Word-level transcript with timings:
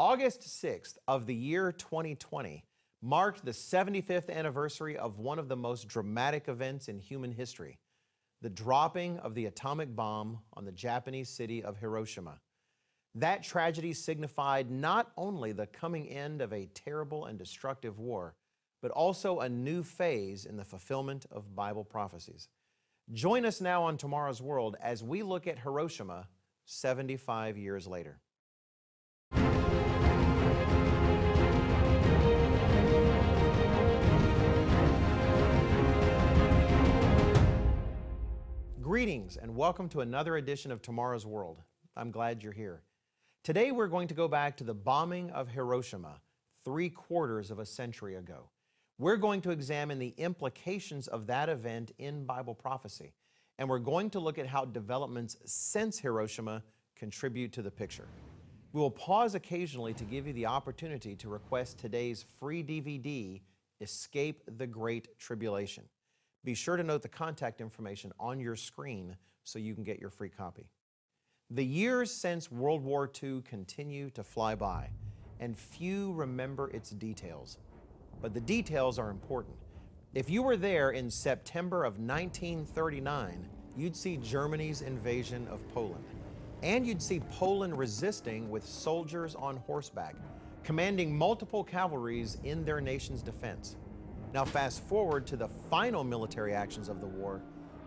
August 0.00 0.42
6th 0.42 0.96
of 1.08 1.26
the 1.26 1.34
year 1.34 1.72
2020 1.72 2.62
marked 3.02 3.44
the 3.44 3.50
75th 3.50 4.30
anniversary 4.30 4.96
of 4.96 5.18
one 5.18 5.40
of 5.40 5.48
the 5.48 5.56
most 5.56 5.88
dramatic 5.88 6.46
events 6.46 6.88
in 6.88 7.00
human 7.00 7.32
history 7.32 7.78
the 8.40 8.48
dropping 8.48 9.18
of 9.18 9.34
the 9.34 9.46
atomic 9.46 9.96
bomb 9.96 10.38
on 10.52 10.64
the 10.64 10.70
Japanese 10.70 11.28
city 11.28 11.64
of 11.64 11.76
Hiroshima. 11.78 12.38
That 13.16 13.42
tragedy 13.42 13.92
signified 13.92 14.70
not 14.70 15.10
only 15.16 15.50
the 15.50 15.66
coming 15.66 16.08
end 16.08 16.40
of 16.40 16.52
a 16.52 16.66
terrible 16.66 17.24
and 17.24 17.36
destructive 17.36 17.98
war, 17.98 18.36
but 18.80 18.92
also 18.92 19.40
a 19.40 19.48
new 19.48 19.82
phase 19.82 20.44
in 20.44 20.56
the 20.56 20.64
fulfillment 20.64 21.26
of 21.32 21.56
Bible 21.56 21.82
prophecies. 21.82 22.46
Join 23.12 23.44
us 23.44 23.60
now 23.60 23.82
on 23.82 23.96
Tomorrow's 23.96 24.40
World 24.40 24.76
as 24.80 25.02
we 25.02 25.24
look 25.24 25.48
at 25.48 25.58
Hiroshima 25.58 26.28
75 26.66 27.58
years 27.58 27.88
later. 27.88 28.20
Greetings 38.98 39.36
and 39.36 39.54
welcome 39.54 39.88
to 39.90 40.00
another 40.00 40.38
edition 40.38 40.72
of 40.72 40.82
Tomorrow's 40.82 41.24
World. 41.24 41.62
I'm 41.96 42.10
glad 42.10 42.42
you're 42.42 42.50
here. 42.50 42.82
Today 43.44 43.70
we're 43.70 43.86
going 43.86 44.08
to 44.08 44.14
go 44.14 44.26
back 44.26 44.56
to 44.56 44.64
the 44.64 44.74
bombing 44.74 45.30
of 45.30 45.46
Hiroshima 45.50 46.20
three 46.64 46.90
quarters 46.90 47.52
of 47.52 47.60
a 47.60 47.64
century 47.64 48.16
ago. 48.16 48.50
We're 48.98 49.16
going 49.16 49.40
to 49.42 49.52
examine 49.52 50.00
the 50.00 50.14
implications 50.18 51.06
of 51.06 51.28
that 51.28 51.48
event 51.48 51.92
in 51.98 52.24
Bible 52.24 52.56
prophecy, 52.56 53.12
and 53.56 53.68
we're 53.68 53.78
going 53.78 54.10
to 54.10 54.18
look 54.18 54.36
at 54.36 54.48
how 54.48 54.64
developments 54.64 55.36
since 55.44 56.00
Hiroshima 56.00 56.64
contribute 56.96 57.52
to 57.52 57.62
the 57.62 57.70
picture. 57.70 58.08
We 58.72 58.80
will 58.80 58.90
pause 58.90 59.36
occasionally 59.36 59.94
to 59.94 60.02
give 60.02 60.26
you 60.26 60.32
the 60.32 60.46
opportunity 60.46 61.14
to 61.14 61.28
request 61.28 61.78
today's 61.78 62.24
free 62.40 62.64
DVD, 62.64 63.42
Escape 63.80 64.42
the 64.58 64.66
Great 64.66 65.16
Tribulation. 65.20 65.84
Be 66.44 66.54
sure 66.54 66.76
to 66.76 66.84
note 66.84 67.02
the 67.02 67.08
contact 67.08 67.60
information 67.60 68.12
on 68.18 68.40
your 68.40 68.56
screen 68.56 69.16
so 69.44 69.58
you 69.58 69.74
can 69.74 69.84
get 69.84 70.00
your 70.00 70.10
free 70.10 70.28
copy. 70.28 70.68
The 71.50 71.64
years 71.64 72.10
since 72.10 72.50
World 72.50 72.82
War 72.82 73.10
II 73.22 73.42
continue 73.42 74.10
to 74.10 74.22
fly 74.22 74.54
by, 74.54 74.90
and 75.40 75.56
few 75.56 76.12
remember 76.12 76.68
its 76.70 76.90
details. 76.90 77.58
But 78.20 78.34
the 78.34 78.40
details 78.40 78.98
are 78.98 79.10
important. 79.10 79.56
If 80.14 80.30
you 80.30 80.42
were 80.42 80.56
there 80.56 80.90
in 80.90 81.10
September 81.10 81.84
of 81.84 81.98
1939, 81.98 83.48
you'd 83.76 83.96
see 83.96 84.16
Germany's 84.16 84.82
invasion 84.82 85.46
of 85.48 85.66
Poland. 85.72 86.04
And 86.62 86.86
you'd 86.86 87.02
see 87.02 87.20
Poland 87.30 87.78
resisting 87.78 88.50
with 88.50 88.66
soldiers 88.66 89.34
on 89.34 89.56
horseback, 89.58 90.16
commanding 90.64 91.16
multiple 91.16 91.62
cavalries 91.62 92.36
in 92.42 92.64
their 92.64 92.80
nation's 92.80 93.22
defense. 93.22 93.76
Now, 94.34 94.44
fast 94.44 94.82
forward 94.82 95.26
to 95.28 95.36
the 95.36 95.48
final 95.70 96.04
military 96.04 96.52
actions 96.52 96.88
of 96.88 97.00
the 97.00 97.06
war, 97.06 97.40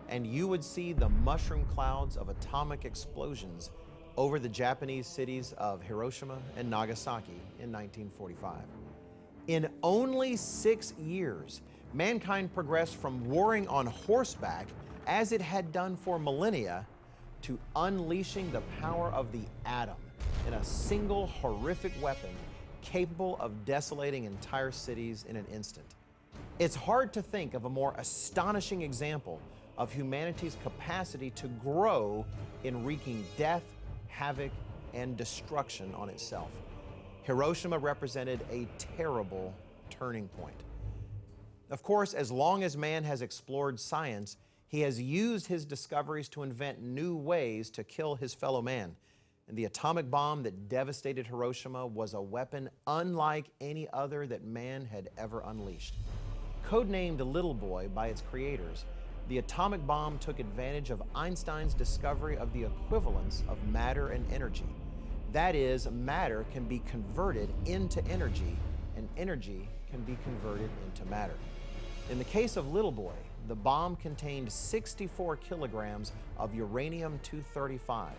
and 0.08 0.26
you 0.26 0.48
would 0.48 0.64
see 0.64 0.92
the 0.92 1.08
mushroom 1.08 1.64
clouds 1.66 2.16
of 2.16 2.28
atomic 2.28 2.84
explosions 2.84 3.70
over 4.16 4.38
the 4.38 4.48
Japanese 4.48 5.06
cities 5.06 5.54
of 5.56 5.82
Hiroshima 5.82 6.38
and 6.56 6.68
Nagasaki 6.68 7.40
in 7.60 7.70
1945. 7.70 8.58
In 9.46 9.68
only 9.82 10.36
six 10.36 10.94
years, 10.98 11.62
mankind 11.94 12.52
progressed 12.52 12.96
from 12.96 13.24
warring 13.30 13.68
on 13.68 13.86
horseback, 13.86 14.66
as 15.06 15.30
it 15.30 15.40
had 15.40 15.72
done 15.72 15.96
for 15.96 16.18
millennia, 16.18 16.86
to 17.42 17.58
unleashing 17.76 18.50
the 18.50 18.62
power 18.80 19.10
of 19.12 19.30
the 19.32 19.42
atom 19.64 19.96
in 20.46 20.54
a 20.54 20.64
single 20.64 21.28
horrific 21.28 21.92
weapon 22.02 22.30
capable 22.82 23.36
of 23.38 23.64
desolating 23.64 24.24
entire 24.24 24.72
cities 24.72 25.24
in 25.28 25.36
an 25.36 25.46
instant. 25.52 25.86
It's 26.62 26.76
hard 26.76 27.12
to 27.14 27.22
think 27.22 27.54
of 27.54 27.64
a 27.64 27.68
more 27.68 27.92
astonishing 27.98 28.82
example 28.82 29.40
of 29.76 29.92
humanity's 29.92 30.56
capacity 30.62 31.30
to 31.30 31.48
grow 31.48 32.24
in 32.62 32.84
wreaking 32.84 33.26
death, 33.36 33.64
havoc, 34.06 34.52
and 34.94 35.16
destruction 35.16 35.92
on 35.96 36.08
itself. 36.08 36.52
Hiroshima 37.24 37.76
represented 37.76 38.46
a 38.48 38.68
terrible 38.78 39.52
turning 39.90 40.28
point. 40.28 40.54
Of 41.68 41.82
course, 41.82 42.14
as 42.14 42.30
long 42.30 42.62
as 42.62 42.76
man 42.76 43.02
has 43.02 43.22
explored 43.22 43.80
science, 43.80 44.36
he 44.68 44.82
has 44.82 45.02
used 45.02 45.48
his 45.48 45.64
discoveries 45.64 46.28
to 46.28 46.44
invent 46.44 46.80
new 46.80 47.16
ways 47.16 47.70
to 47.70 47.82
kill 47.82 48.14
his 48.14 48.34
fellow 48.34 48.62
man. 48.62 48.94
And 49.48 49.58
the 49.58 49.64
atomic 49.64 50.08
bomb 50.08 50.44
that 50.44 50.68
devastated 50.68 51.26
Hiroshima 51.26 51.84
was 51.84 52.14
a 52.14 52.22
weapon 52.22 52.70
unlike 52.86 53.46
any 53.60 53.88
other 53.92 54.28
that 54.28 54.44
man 54.44 54.84
had 54.84 55.08
ever 55.18 55.42
unleashed. 55.44 55.96
Codenamed 56.68 57.20
Little 57.20 57.54
Boy 57.54 57.88
by 57.94 58.08
its 58.08 58.22
creators, 58.30 58.84
the 59.28 59.38
atomic 59.38 59.86
bomb 59.86 60.18
took 60.18 60.38
advantage 60.38 60.90
of 60.90 61.02
Einstein's 61.14 61.74
discovery 61.74 62.36
of 62.36 62.52
the 62.52 62.64
equivalence 62.64 63.42
of 63.48 63.62
matter 63.68 64.08
and 64.08 64.24
energy. 64.32 64.66
That 65.32 65.54
is, 65.54 65.90
matter 65.90 66.44
can 66.52 66.64
be 66.64 66.82
converted 66.90 67.50
into 67.66 68.04
energy, 68.06 68.56
and 68.96 69.08
energy 69.16 69.68
can 69.90 70.02
be 70.02 70.16
converted 70.24 70.70
into 70.86 71.04
matter. 71.10 71.34
In 72.10 72.18
the 72.18 72.24
case 72.24 72.56
of 72.56 72.72
Little 72.72 72.92
Boy, 72.92 73.14
the 73.48 73.54
bomb 73.54 73.96
contained 73.96 74.50
64 74.50 75.36
kilograms 75.36 76.12
of 76.38 76.54
uranium 76.54 77.18
235, 77.22 78.12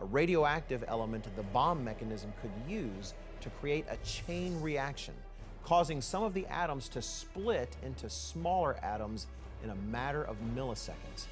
a 0.00 0.04
radioactive 0.04 0.84
element 0.88 1.26
the 1.36 1.42
bomb 1.42 1.84
mechanism 1.84 2.32
could 2.40 2.50
use 2.68 3.14
to 3.40 3.50
create 3.50 3.84
a 3.88 3.96
chain 4.04 4.60
reaction 4.60 5.14
causing 5.64 6.00
some 6.00 6.22
of 6.22 6.34
the 6.34 6.46
atoms 6.46 6.88
to 6.90 7.00
split 7.00 7.74
into 7.82 8.08
smaller 8.10 8.76
atoms 8.82 9.26
in 9.62 9.70
a 9.70 9.74
matter 9.74 10.22
of 10.22 10.36
milliseconds. 10.54 11.26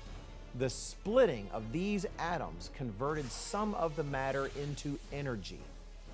The 0.59 0.71
splitting 0.71 1.49
of 1.53 1.71
these 1.73 2.07
atoms 2.19 2.71
converted 2.75 3.31
some 3.31 3.75
of 3.75 3.95
the 3.97 4.05
matter 4.05 4.51
into 4.61 4.99
energy, 5.13 5.61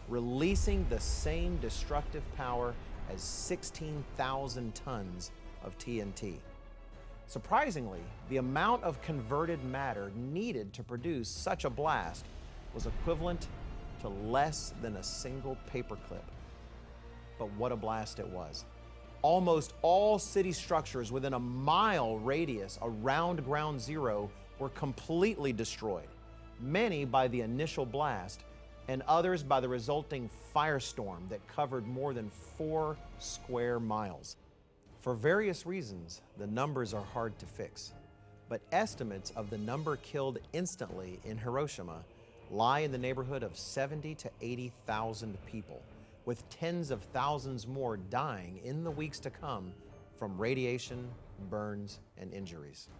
releasing 0.09 0.87
the 0.89 1.01
same 1.01 1.59
destructive 1.59 2.23
power 2.37 2.75
as 3.13 3.23
16,000 3.23 4.75
tons 4.75 5.31
of 5.65 5.79
TNT. 5.79 6.35
Surprisingly, 7.27 8.01
the 8.31 8.39
amount 8.39 8.83
of 8.85 9.01
converted 9.03 9.63
matter 9.65 10.11
needed 10.17 10.73
to 10.73 10.83
produce 10.83 11.29
such 11.29 11.65
a 11.65 11.71
blast 11.71 12.25
was 12.75 12.87
equivalent 12.87 13.49
to 14.01 14.09
less 14.09 14.73
than 14.83 14.97
a 14.97 15.03
single 15.03 15.57
paperclip 15.73 16.23
but 17.39 17.51
what 17.53 17.73
a 17.73 17.77
blast 17.77 18.19
it 18.19 18.29
was. 18.29 18.65
Almost 19.23 19.75
all 19.83 20.19
city 20.19 20.53
structures 20.53 21.11
within 21.11 21.35
a 21.35 21.39
mile 21.39 22.19
radius 22.19 22.79
around 22.83 23.45
ground 23.45 23.81
zero 23.81 24.31
were 24.59 24.69
completely 24.71 25.53
destroyed, 25.53 26.09
many 26.61 27.05
by 27.05 27.29
the 27.29 27.41
initial 27.41 27.85
blast, 27.85 28.45
and 28.89 29.03
others 29.07 29.43
by 29.43 29.61
the 29.61 29.69
resulting 29.69 30.31
firestorm 30.55 31.29
that 31.29 31.47
covered 31.49 31.87
more 31.87 32.15
than 32.15 32.31
four 32.57 32.97
square 33.19 33.79
miles. 33.79 34.37
For 35.01 35.15
various 35.15 35.67
reasons, 35.67 36.23
the 36.39 36.47
numbers 36.47 36.95
are 36.95 37.05
hard 37.05 37.39
to 37.39 37.47
fix, 37.47 37.93
but 38.49 38.61
estimates 38.73 39.31
of 39.37 39.51
the 39.51 39.59
number 39.59 39.97
killed 39.97 40.39
instantly 40.53 41.21
in 41.25 41.39
Hiroshima 41.39 42.05
lie 42.51 42.81
in 42.81 42.93
the 42.93 42.99
neighborhood 42.99 43.43
of 43.43 43.57
70 43.59 44.15
to 44.15 44.31
80,000 44.41 45.37
people 45.47 45.83
with 46.29 46.47
tens 46.51 46.91
of 46.91 47.03
thousands 47.05 47.67
more 47.67 47.97
dying 47.97 48.61
in 48.63 48.85
the 48.85 48.91
weeks 48.91 49.19
to 49.19 49.31
come 49.31 49.73
from 50.19 50.37
radiation, 50.37 51.09
burns, 51.49 52.01
and 52.19 52.35
injuries. 52.35 52.91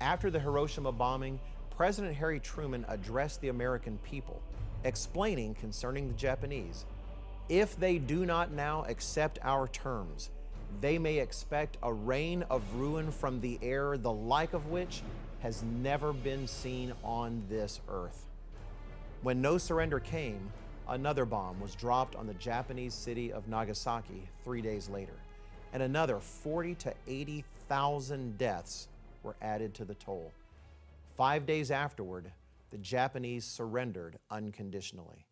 After 0.00 0.28
the 0.28 0.40
Hiroshima 0.40 0.90
bombing, 0.90 1.38
President 1.70 2.16
Harry 2.16 2.40
Truman 2.40 2.84
addressed 2.88 3.40
the 3.40 3.48
American 3.50 3.96
people, 3.98 4.42
explaining 4.82 5.54
concerning 5.54 6.08
the 6.08 6.14
Japanese 6.14 6.84
if 7.48 7.78
they 7.78 7.98
do 7.98 8.26
not 8.26 8.50
now 8.50 8.84
accept 8.88 9.38
our 9.44 9.68
terms, 9.68 10.30
they 10.80 10.98
may 10.98 11.20
expect 11.20 11.76
a 11.80 11.92
rain 11.92 12.42
of 12.50 12.60
ruin 12.74 13.12
from 13.12 13.40
the 13.40 13.56
air, 13.62 13.96
the 13.96 14.10
like 14.10 14.52
of 14.52 14.66
which 14.66 15.02
has 15.42 15.62
never 15.62 16.12
been 16.12 16.48
seen 16.48 16.92
on 17.04 17.44
this 17.48 17.80
earth. 17.88 18.26
When 19.22 19.40
no 19.40 19.58
surrender 19.58 20.00
came, 20.00 20.50
Another 20.88 21.24
bomb 21.24 21.58
was 21.60 21.74
dropped 21.74 22.14
on 22.14 22.26
the 22.26 22.34
Japanese 22.34 22.92
city 22.92 23.32
of 23.32 23.48
Nagasaki 23.48 24.28
three 24.44 24.60
days 24.60 24.88
later, 24.90 25.14
and 25.72 25.82
another 25.82 26.18
40 26.18 26.74
to 26.76 26.94
80,000 27.06 28.36
deaths 28.36 28.88
were 29.22 29.36
added 29.40 29.72
to 29.74 29.86
the 29.86 29.94
toll. 29.94 30.30
Five 31.16 31.46
days 31.46 31.70
afterward, 31.70 32.30
the 32.70 32.78
Japanese 32.78 33.46
surrendered 33.46 34.18
unconditionally. 34.30 35.26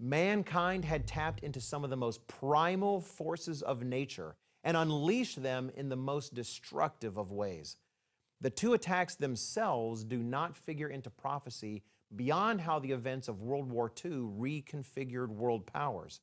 Mankind 0.00 0.84
had 0.84 1.06
tapped 1.06 1.40
into 1.40 1.60
some 1.60 1.84
of 1.84 1.90
the 1.90 1.96
most 1.96 2.26
primal 2.26 3.00
forces 3.00 3.62
of 3.62 3.82
nature 3.82 4.36
and 4.64 4.76
unleashed 4.76 5.42
them 5.42 5.70
in 5.76 5.90
the 5.90 5.96
most 5.96 6.34
destructive 6.34 7.16
of 7.18 7.30
ways. 7.30 7.76
The 8.40 8.50
two 8.50 8.74
attacks 8.74 9.14
themselves 9.14 10.04
do 10.04 10.18
not 10.18 10.56
figure 10.56 10.88
into 10.88 11.10
prophecy 11.10 11.82
beyond 12.14 12.60
how 12.60 12.78
the 12.78 12.92
events 12.92 13.28
of 13.28 13.42
World 13.42 13.70
War 13.70 13.90
II 14.04 14.10
reconfigured 14.10 15.28
world 15.28 15.66
powers. 15.66 16.20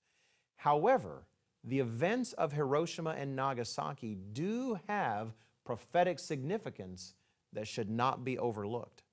However, 0.56 1.27
the 1.63 1.80
events 1.80 2.33
of 2.33 2.53
Hiroshima 2.53 3.12
and 3.12 3.35
Nagasaki 3.35 4.18
do 4.33 4.80
have 4.88 5.33
prophetic 5.63 6.19
significance 6.19 7.15
that 7.53 7.68
should 7.68 7.89
not 7.89 8.24
be 8.24 8.38
overlooked. 8.38 9.03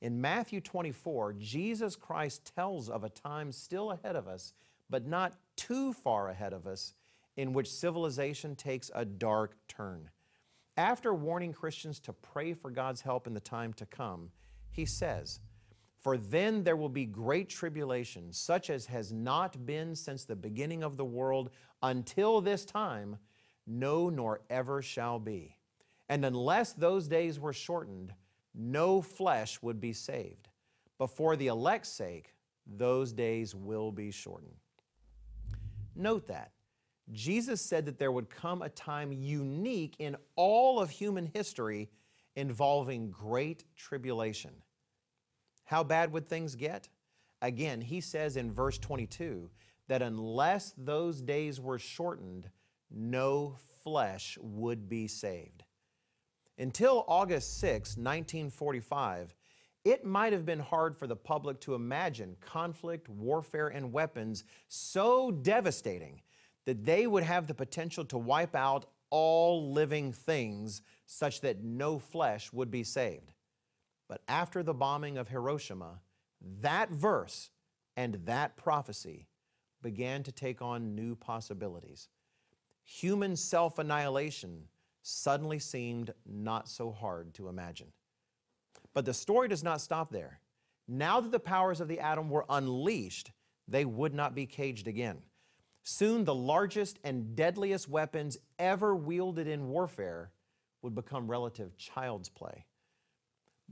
In 0.00 0.20
Matthew 0.20 0.60
24, 0.60 1.34
Jesus 1.34 1.96
Christ 1.96 2.52
tells 2.54 2.88
of 2.88 3.04
a 3.04 3.08
time 3.08 3.52
still 3.52 3.90
ahead 3.92 4.16
of 4.16 4.28
us, 4.28 4.52
but 4.90 5.06
not 5.06 5.34
too 5.56 5.92
far 5.92 6.28
ahead 6.28 6.52
of 6.52 6.66
us, 6.66 6.94
in 7.36 7.52
which 7.52 7.72
civilization 7.72 8.56
takes 8.56 8.90
a 8.94 9.04
dark 9.04 9.56
turn. 9.68 10.10
After 10.76 11.14
warning 11.14 11.52
Christians 11.52 11.98
to 12.00 12.12
pray 12.12 12.52
for 12.52 12.70
God's 12.70 13.00
help 13.00 13.26
in 13.26 13.34
the 13.34 13.40
time 13.40 13.72
to 13.74 13.86
come, 13.86 14.30
he 14.70 14.84
says, 14.84 15.40
For 16.06 16.16
then 16.16 16.62
there 16.62 16.76
will 16.76 16.88
be 16.88 17.04
great 17.04 17.48
tribulation, 17.48 18.32
such 18.32 18.70
as 18.70 18.86
has 18.86 19.12
not 19.12 19.66
been 19.66 19.96
since 19.96 20.24
the 20.24 20.36
beginning 20.36 20.84
of 20.84 20.96
the 20.96 21.04
world 21.04 21.50
until 21.82 22.40
this 22.40 22.64
time, 22.64 23.16
no, 23.66 24.08
nor 24.08 24.42
ever 24.48 24.82
shall 24.82 25.18
be. 25.18 25.56
And 26.08 26.24
unless 26.24 26.74
those 26.74 27.08
days 27.08 27.40
were 27.40 27.52
shortened, 27.52 28.14
no 28.54 29.02
flesh 29.02 29.60
would 29.62 29.80
be 29.80 29.92
saved. 29.92 30.48
But 30.96 31.08
for 31.08 31.34
the 31.34 31.48
elect's 31.48 31.88
sake, 31.88 32.34
those 32.68 33.12
days 33.12 33.52
will 33.52 33.90
be 33.90 34.12
shortened. 34.12 34.54
Note 35.96 36.28
that. 36.28 36.52
Jesus 37.10 37.60
said 37.60 37.84
that 37.86 37.98
there 37.98 38.12
would 38.12 38.30
come 38.30 38.62
a 38.62 38.68
time 38.68 39.10
unique 39.10 39.96
in 39.98 40.14
all 40.36 40.78
of 40.78 40.88
human 40.88 41.28
history 41.34 41.90
involving 42.36 43.10
great 43.10 43.64
tribulation. 43.74 44.52
How 45.66 45.84
bad 45.84 46.12
would 46.12 46.28
things 46.28 46.54
get? 46.54 46.88
Again, 47.42 47.80
he 47.80 48.00
says 48.00 48.36
in 48.36 48.52
verse 48.52 48.78
22 48.78 49.50
that 49.88 50.02
unless 50.02 50.72
those 50.76 51.20
days 51.20 51.60
were 51.60 51.78
shortened, 51.78 52.50
no 52.90 53.56
flesh 53.82 54.38
would 54.40 54.88
be 54.88 55.06
saved. 55.06 55.64
Until 56.58 57.04
August 57.06 57.58
6, 57.60 57.96
1945, 57.96 59.34
it 59.84 60.04
might 60.04 60.32
have 60.32 60.46
been 60.46 60.60
hard 60.60 60.96
for 60.96 61.06
the 61.06 61.14
public 61.14 61.60
to 61.60 61.74
imagine 61.74 62.36
conflict, 62.40 63.08
warfare, 63.08 63.68
and 63.68 63.92
weapons 63.92 64.44
so 64.68 65.30
devastating 65.30 66.22
that 66.64 66.84
they 66.84 67.06
would 67.06 67.22
have 67.22 67.46
the 67.46 67.54
potential 67.54 68.04
to 68.06 68.18
wipe 68.18 68.54
out 68.54 68.86
all 69.10 69.72
living 69.72 70.12
things 70.12 70.82
such 71.06 71.40
that 71.42 71.62
no 71.62 71.98
flesh 71.98 72.52
would 72.52 72.70
be 72.70 72.82
saved. 72.82 73.32
But 74.08 74.22
after 74.28 74.62
the 74.62 74.74
bombing 74.74 75.18
of 75.18 75.28
Hiroshima, 75.28 76.00
that 76.60 76.90
verse 76.90 77.50
and 77.96 78.14
that 78.26 78.56
prophecy 78.56 79.26
began 79.82 80.22
to 80.24 80.32
take 80.32 80.62
on 80.62 80.94
new 80.94 81.16
possibilities. 81.16 82.08
Human 82.84 83.36
self 83.36 83.78
annihilation 83.78 84.68
suddenly 85.02 85.58
seemed 85.58 86.12
not 86.24 86.68
so 86.68 86.90
hard 86.90 87.34
to 87.34 87.48
imagine. 87.48 87.92
But 88.94 89.04
the 89.04 89.14
story 89.14 89.48
does 89.48 89.62
not 89.62 89.80
stop 89.80 90.10
there. 90.10 90.40
Now 90.88 91.20
that 91.20 91.32
the 91.32 91.40
powers 91.40 91.80
of 91.80 91.88
the 91.88 92.00
atom 92.00 92.30
were 92.30 92.46
unleashed, 92.48 93.32
they 93.68 93.84
would 93.84 94.14
not 94.14 94.34
be 94.34 94.46
caged 94.46 94.86
again. 94.86 95.18
Soon, 95.82 96.24
the 96.24 96.34
largest 96.34 96.98
and 97.04 97.36
deadliest 97.36 97.88
weapons 97.88 98.38
ever 98.58 98.94
wielded 98.94 99.46
in 99.46 99.68
warfare 99.68 100.32
would 100.82 100.94
become 100.94 101.30
relative 101.30 101.76
child's 101.76 102.28
play. 102.28 102.64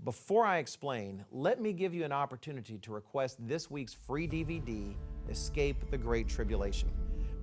Before 0.02 0.44
I 0.44 0.58
explain, 0.58 1.24
let 1.30 1.62
me 1.62 1.72
give 1.72 1.94
you 1.94 2.04
an 2.04 2.12
opportunity 2.12 2.76
to 2.78 2.92
request 2.92 3.38
this 3.46 3.70
week's 3.70 3.94
free 3.94 4.28
DVD, 4.28 4.94
Escape 5.30 5.90
the 5.90 5.96
Great 5.96 6.28
Tribulation. 6.28 6.90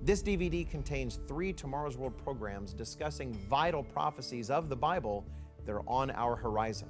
This 0.02 0.22
DVD 0.22 0.68
contains 0.68 1.18
three 1.26 1.52
Tomorrow's 1.52 1.96
World 1.96 2.16
programs 2.18 2.72
discussing 2.72 3.32
vital 3.48 3.82
prophecies 3.82 4.48
of 4.48 4.68
the 4.68 4.76
Bible 4.76 5.24
that 5.64 5.72
are 5.72 5.82
on 5.88 6.12
our 6.12 6.36
horizon. 6.36 6.88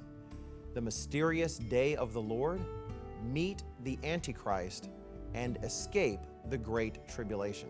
The 0.75 0.81
Mysterious 0.81 1.57
Day 1.57 1.95
of 1.95 2.13
the 2.13 2.21
Lord, 2.21 2.61
Meet 3.23 3.63
the 3.83 3.97
Antichrist, 4.03 4.89
and 5.33 5.57
Escape 5.63 6.19
the 6.49 6.57
Great 6.57 7.07
Tribulation. 7.07 7.69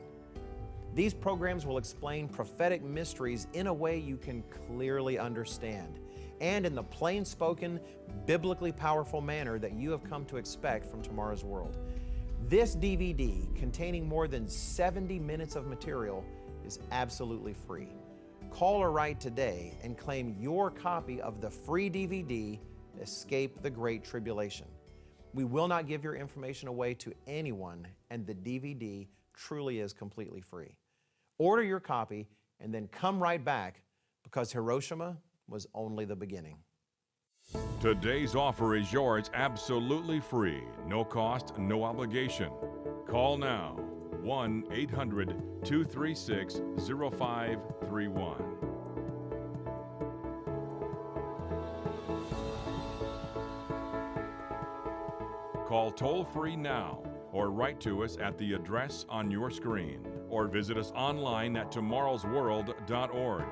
These 0.94 1.14
programs 1.14 1.66
will 1.66 1.78
explain 1.78 2.28
prophetic 2.28 2.84
mysteries 2.84 3.48
in 3.54 3.68
a 3.68 3.74
way 3.74 3.98
you 3.98 4.18
can 4.18 4.44
clearly 4.68 5.18
understand 5.18 6.00
and 6.42 6.66
in 6.66 6.76
the 6.76 6.84
plain 6.84 7.26
spoken, 7.26 7.80
biblically 8.26 8.72
powerful 8.72 9.22
manner 9.22 9.60
that 9.60 9.74
you 9.74 9.92
have 9.92 10.04
come 10.04 10.26
to 10.26 10.38
expect 10.38 10.86
from 10.86 11.02
Tomorrow's 11.02 11.44
World. 11.44 11.78
This 12.50 12.76
DVD, 12.76 13.54
containing 13.56 14.08
more 14.08 14.28
than 14.28 14.48
70 14.48 15.20
minutes 15.20 15.56
of 15.56 15.68
material, 15.68 16.26
is 16.66 16.80
absolutely 16.92 17.54
free. 17.54 17.90
Call 18.52 18.76
or 18.76 18.92
write 18.92 19.20
today 19.20 19.78
and 19.82 19.98
claim 19.98 20.36
your 20.40 20.70
copy 20.70 21.22
of 21.22 21.42
the 21.42 21.50
free 21.50 21.90
DVD, 21.90 22.60
Escape 23.02 23.62
the 23.62 23.70
Great 23.70 24.04
Tribulation. 24.04 24.68
We 25.34 25.46
will 25.46 25.68
not 25.68 25.88
give 25.88 26.04
your 26.04 26.16
information 26.16 26.68
away 26.68 26.94
to 26.96 27.14
anyone, 27.26 27.88
and 28.12 28.28
the 28.28 28.36
DVD 28.36 29.08
truly 29.34 29.80
is 29.80 29.94
completely 29.94 30.42
free. 30.42 30.78
Order 31.40 31.64
your 31.64 31.80
copy 31.80 32.28
and 32.60 32.74
then 32.74 32.88
come 32.88 33.22
right 33.22 33.44
back 33.44 33.82
because 34.24 34.52
Hiroshima 34.52 35.18
was 35.48 35.68
only 35.74 36.06
the 36.06 36.16
beginning. 36.16 36.58
Today's 37.82 38.36
offer 38.36 38.76
is 38.76 38.92
yours 38.94 39.30
absolutely 39.34 40.20
free, 40.20 40.64
no 40.88 41.04
cost, 41.04 41.58
no 41.58 41.84
obligation. 41.84 42.52
Call 43.08 43.38
now 43.38 43.76
1 44.22 44.64
800 44.72 45.28
236 45.66 46.62
0531. 46.88 48.54
Call 55.68 55.92
toll 55.92 56.24
free 56.24 56.56
now 56.56 57.02
or 57.32 57.50
write 57.50 57.80
to 57.82 58.04
us 58.04 58.16
at 58.22 58.38
the 58.38 58.54
address 58.54 59.06
on 59.10 59.32
your 59.32 59.50
screen 59.50 60.08
or 60.30 60.48
visit 60.48 60.78
us 60.78 60.92
online 60.96 61.58
at 61.58 61.72
tomorrowsworld.org. 61.72 63.44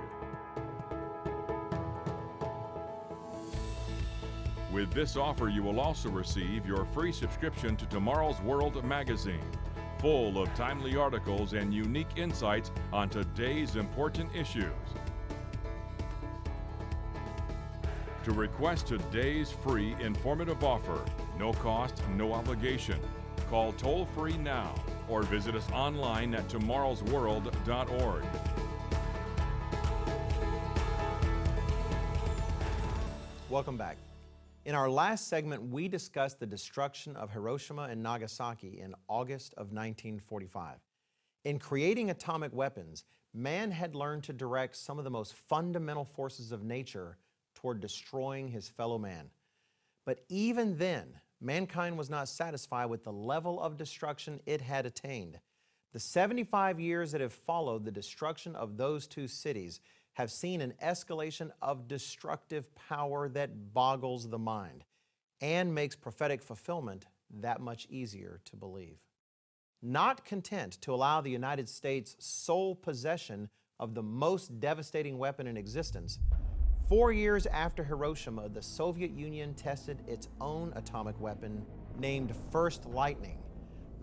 With 4.72 4.94
this 4.94 5.18
offer, 5.18 5.50
you 5.50 5.64
will 5.64 5.82
also 5.82 6.10
receive 6.10 6.66
your 6.66 6.86
free 6.86 7.12
subscription 7.12 7.76
to 7.76 7.86
Tomorrow's 7.88 8.40
World 8.40 8.82
magazine, 8.86 9.44
full 10.00 10.42
of 10.42 10.54
timely 10.56 10.96
articles 10.96 11.52
and 11.52 11.74
unique 11.74 12.08
insights 12.16 12.72
on 12.94 13.10
today's 13.10 13.76
important 13.76 14.34
issues. 14.34 14.72
To 18.24 18.32
request 18.32 18.88
today's 18.88 19.52
free 19.52 19.94
informative 20.00 20.64
offer, 20.64 21.04
no 21.38 21.52
cost, 21.52 22.02
no 22.16 22.32
obligation, 22.32 23.00
call 23.50 23.74
toll 23.74 24.06
free 24.16 24.38
now 24.38 24.74
or 25.10 25.24
visit 25.24 25.54
us 25.54 25.70
online 25.74 26.34
at 26.34 26.48
tomorrowsworld.org. 26.48 28.24
Welcome 33.50 33.76
back. 33.76 33.98
In 34.64 34.76
our 34.76 34.90
last 34.90 35.28
segment, 35.28 35.70
we 35.70 35.88
discussed 35.88 36.40
the 36.40 36.46
destruction 36.46 37.16
of 37.16 37.32
Hiroshima 37.32 37.84
and 37.84 38.04
Nagasaki 38.04 38.80
in 38.80 38.94
August 39.08 39.54
of 39.54 39.72
1945. 39.72 40.78
In 41.46 41.58
creating 41.58 42.12
atomic 42.12 42.54
weapons, 42.54 43.04
man 43.34 43.72
had 43.72 43.96
learned 43.96 44.24
to 44.26 44.34
direct 44.34 44.76
some 44.76 45.00
of 45.00 45.04
the 45.04 45.10
most 45.10 45.34
fundamental 45.34 46.06
forces 46.06 46.52
of 46.52 46.64
nature 46.64 47.18
toward 47.56 47.80
destroying 47.80 48.50
his 48.50 48.70
fellow 48.70 49.00
man. 49.00 49.32
But 50.06 50.20
even 50.30 50.78
then, 50.78 51.20
mankind 51.40 51.98
was 51.98 52.12
not 52.12 52.28
satisfied 52.28 52.86
with 52.86 53.04
the 53.04 53.12
level 53.12 53.60
of 53.60 53.78
destruction 53.78 54.42
it 54.46 54.62
had 54.62 54.86
attained. 54.86 55.40
The 55.92 56.00
75 56.00 56.80
years 56.80 57.12
that 57.14 57.22
have 57.22 57.34
followed 57.34 57.84
the 57.84 57.92
destruction 57.92 58.56
of 58.56 58.78
those 58.78 59.08
two 59.08 59.28
cities 59.28 59.80
have 60.14 60.32
seen 60.32 60.62
an 60.62 60.74
escalation 60.84 61.52
of 61.62 61.88
destructive 61.88 62.74
power 62.76 63.30
that 63.30 63.74
boggles 63.74 64.30
the 64.30 64.40
mind 64.40 64.84
and 65.40 65.74
makes 65.74 65.96
prophetic 65.96 66.42
fulfillment 66.42 67.06
that 67.40 67.62
much 67.62 67.88
easier 67.90 68.40
to 68.46 68.56
believe. 68.56 68.98
Not 69.82 70.26
content 70.26 70.80
to 70.82 70.94
allow 70.94 71.22
the 71.22 71.32
United 71.32 71.68
States 71.68 72.16
sole 72.20 72.76
possession 72.76 73.50
of 73.80 73.96
the 73.96 74.04
most 74.04 74.60
devastating 74.60 75.18
weapon 75.18 75.48
in 75.48 75.58
existence, 75.58 76.20
four 76.88 77.12
years 77.12 77.48
after 77.48 77.84
Hiroshima, 77.84 78.48
the 78.48 78.62
Soviet 78.62 79.12
Union 79.12 79.56
tested 79.56 79.98
its 80.08 80.28
own 80.40 80.72
atomic 80.76 81.20
weapon 81.20 81.66
named 81.98 82.36
First 82.52 82.86
Lightning, 82.86 83.40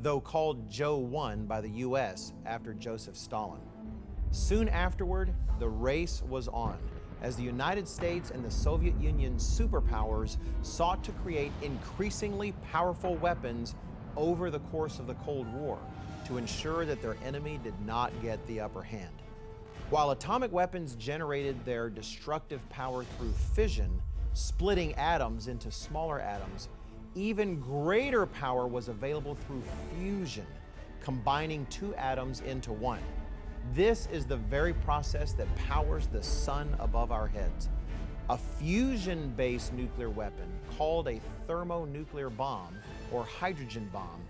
though 0.00 0.20
called 0.20 0.68
Joe 0.68 0.96
1 0.96 1.46
by 1.46 1.60
the 1.60 1.70
U.S. 1.70 2.32
after 2.44 2.74
Joseph 2.74 3.16
Stalin. 3.16 3.60
Soon 4.30 4.68
afterward, 4.68 5.32
the 5.58 5.68
race 5.68 6.22
was 6.28 6.48
on. 6.48 6.78
as 7.20 7.34
the 7.36 7.42
United 7.42 7.88
States 7.88 8.30
and 8.30 8.44
the 8.44 8.50
Soviet 8.50 8.94
Union 9.00 9.34
superpowers 9.36 10.36
sought 10.62 11.02
to 11.02 11.12
create 11.12 11.50
increasingly 11.62 12.52
powerful 12.70 13.16
weapons 13.16 13.74
over 14.16 14.50
the 14.50 14.60
course 14.60 14.98
of 14.98 15.06
the 15.06 15.14
Cold 15.14 15.52
War 15.52 15.78
to 16.26 16.36
ensure 16.38 16.84
that 16.84 17.02
their 17.02 17.16
enemy 17.24 17.58
did 17.62 17.74
not 17.84 18.12
get 18.22 18.44
the 18.46 18.60
upper 18.60 18.82
hand. 18.82 19.14
While 19.90 20.10
atomic 20.10 20.52
weapons 20.52 20.94
generated 20.96 21.64
their 21.64 21.88
destructive 21.88 22.66
power 22.68 23.04
through 23.04 23.32
fission, 23.32 24.02
splitting 24.34 24.94
atoms 24.94 25.48
into 25.48 25.70
smaller 25.70 26.20
atoms, 26.20 26.68
even 27.14 27.58
greater 27.58 28.26
power 28.26 28.66
was 28.66 28.88
available 28.88 29.34
through 29.34 29.62
fusion, 29.96 30.46
combining 31.00 31.66
two 31.66 31.94
atoms 31.94 32.42
into 32.42 32.72
one. 32.72 33.00
This 33.74 34.08
is 34.12 34.26
the 34.26 34.36
very 34.36 34.72
process 34.72 35.32
that 35.34 35.54
powers 35.56 36.06
the 36.06 36.22
sun 36.22 36.74
above 36.78 37.12
our 37.12 37.26
heads. 37.28 37.68
A 38.30 38.36
fusion 38.36 39.32
based 39.36 39.72
nuclear 39.72 40.10
weapon, 40.10 40.48
called 40.76 41.08
a 41.08 41.20
thermonuclear 41.46 42.30
bomb 42.30 42.76
or 43.12 43.24
hydrogen 43.24 43.88
bomb, 43.92 44.20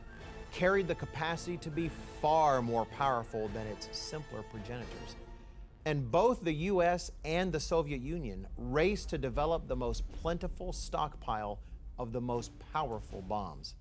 carried 0.53 0.89
the 0.89 0.95
capacity 0.95 1.57
to 1.59 1.71
be 1.71 1.91
far 2.21 2.63
more 2.63 2.85
powerful 2.85 3.49
than 3.49 3.67
its 3.67 3.89
simpler 3.93 4.43
progenitors. 4.51 5.17
And 5.85 6.11
both 6.11 6.45
the 6.45 6.53
US 6.53 7.11
and 7.25 7.53
the 7.53 7.61
Soviet 7.61 8.01
Union 8.01 8.47
raced 8.57 9.09
to 9.11 9.19
develop 9.19 9.69
the 9.69 9.77
most 9.77 10.11
plentiful 10.13 10.73
stockpile 10.73 11.61
of 11.99 12.13
the 12.13 12.21
most 12.21 12.53
powerful 12.73 13.23
bombs. 13.23 13.75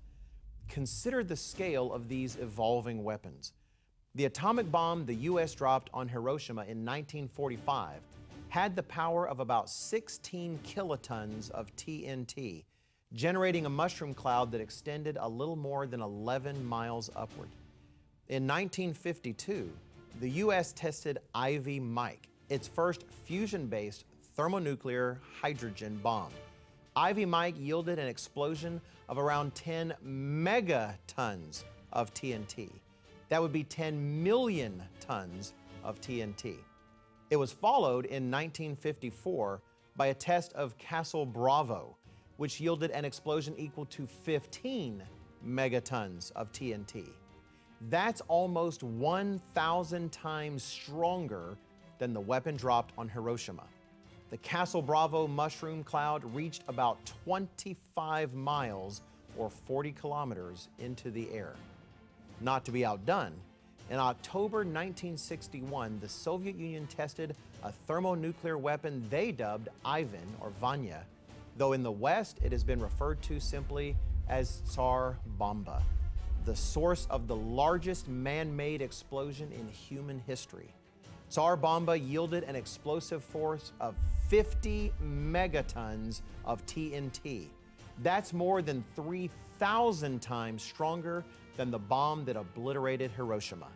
Consider 0.68 1.22
the 1.22 1.36
scale 1.36 1.92
of 1.92 2.08
these 2.08 2.36
evolving 2.36 3.04
weapons. 3.04 3.52
The 4.14 4.24
atomic 4.24 4.70
bomb 4.70 5.04
the 5.04 5.14
US 5.14 5.54
dropped 5.54 5.90
on 5.92 6.08
Hiroshima 6.08 6.62
in 6.62 6.84
1945 6.84 8.00
had 8.48 8.74
the 8.74 8.82
power 8.82 9.28
of 9.28 9.40
about 9.40 9.68
16 9.68 10.58
kilotons 10.64 11.50
of 11.50 11.74
TNT, 11.76 12.64
generating 13.12 13.66
a 13.66 13.70
mushroom 13.70 14.14
cloud 14.14 14.50
that 14.52 14.60
extended 14.60 15.18
a 15.20 15.28
little 15.28 15.56
more 15.56 15.86
than 15.86 16.00
11 16.00 16.64
miles 16.64 17.10
upward. 17.14 17.50
In 18.28 18.46
1952, 18.46 19.70
the 20.20 20.30
U.S. 20.30 20.72
tested 20.72 21.18
Ivy 21.34 21.78
Mike, 21.78 22.28
its 22.48 22.66
first 22.66 23.04
fusion-based 23.24 24.04
thermonuclear 24.34 25.20
hydrogen 25.40 26.00
bomb. 26.02 26.32
Ivy 26.96 27.26
Mike 27.26 27.54
yielded 27.58 27.98
an 27.98 28.08
explosion 28.08 28.80
of 29.08 29.18
around 29.18 29.54
10 29.54 29.94
megatons 30.04 31.64
of 31.92 32.12
TNT. 32.14 32.70
That 33.28 33.42
would 33.42 33.52
be 33.52 33.64
10 33.64 34.22
million 34.22 34.82
tons 35.00 35.54
of 35.84 36.00
TNT. 36.00 36.56
It 37.30 37.36
was 37.36 37.52
followed 37.52 38.06
in 38.06 38.30
1954 38.30 39.60
by 39.96 40.06
a 40.06 40.14
test 40.14 40.52
of 40.54 40.78
Castle 40.78 41.26
Bravo, 41.26 41.96
which 42.38 42.60
yielded 42.60 42.90
an 42.92 43.04
explosion 43.04 43.54
equal 43.58 43.84
to 43.86 44.06
15 44.06 45.02
megatons 45.46 46.32
of 46.32 46.50
TNT. 46.52 47.04
That's 47.90 48.22
almost 48.22 48.82
1,000 48.82 50.10
times 50.10 50.62
stronger 50.62 51.56
than 51.98 52.14
the 52.14 52.20
weapon 52.20 52.56
dropped 52.56 52.92
on 52.96 53.08
Hiroshima. 53.08 53.64
The 54.30 54.38
Castle 54.38 54.82
Bravo 54.82 55.26
mushroom 55.26 55.84
cloud 55.84 56.22
reached 56.34 56.62
about 56.68 56.98
25 57.24 58.34
miles 58.34 59.02
or 59.36 59.50
40 59.50 59.92
kilometers 59.92 60.68
into 60.78 61.10
the 61.10 61.30
air. 61.32 61.54
Not 62.40 62.64
to 62.66 62.72
be 62.72 62.84
outdone, 62.84 63.32
in 63.90 63.98
October 63.98 64.58
1961, 64.58 65.98
the 66.00 66.08
Soviet 66.08 66.56
Union 66.56 66.86
tested 66.86 67.34
a 67.62 67.72
thermonuclear 67.72 68.58
weapon 68.58 69.06
they 69.08 69.32
dubbed 69.32 69.68
Ivan 69.84 70.34
or 70.40 70.50
Vanya, 70.60 71.04
though 71.56 71.72
in 71.72 71.82
the 71.82 71.90
West 71.90 72.38
it 72.44 72.52
has 72.52 72.62
been 72.62 72.80
referred 72.80 73.22
to 73.22 73.40
simply 73.40 73.96
as 74.28 74.60
Tsar 74.66 75.16
Bomba 75.38 75.82
the 76.48 76.56
source 76.56 77.06
of 77.10 77.28
the 77.28 77.36
largest 77.36 78.08
man-made 78.08 78.80
explosion 78.80 79.52
in 79.52 79.68
human 79.68 80.18
history. 80.26 80.72
Tsar 81.28 81.58
Bomba 81.58 81.98
yielded 81.98 82.42
an 82.44 82.56
explosive 82.56 83.22
force 83.22 83.72
of 83.80 83.94
50 84.28 84.90
megatons 85.04 86.22
of 86.46 86.64
TNT. 86.64 87.48
That's 88.02 88.32
more 88.32 88.62
than 88.62 88.82
3,000 88.96 90.22
times 90.22 90.62
stronger 90.62 91.22
than 91.58 91.70
the 91.70 91.78
bomb 91.78 92.24
that 92.24 92.36
obliterated 92.36 93.10
Hiroshima. 93.10 93.68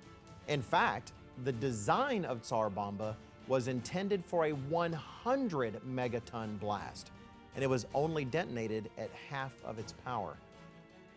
In 0.49 0.63
fact, 0.63 1.13
the 1.45 1.53
design 1.53 2.25
of 2.25 2.43
Tsar 2.43 2.71
Bomba 2.71 3.17
was 3.49 3.69
intended 3.69 4.25
for 4.25 4.47
a 4.47 4.53
100 4.53 5.81
megaton 5.85 6.59
blast, 6.59 7.11
and 7.55 7.63
it 7.63 7.67
was 7.67 7.87
only 7.93 8.25
detonated 8.25 8.89
at 8.97 9.11
half 9.29 9.53
of 9.65 9.79
its 9.79 9.93
power. 10.05 10.37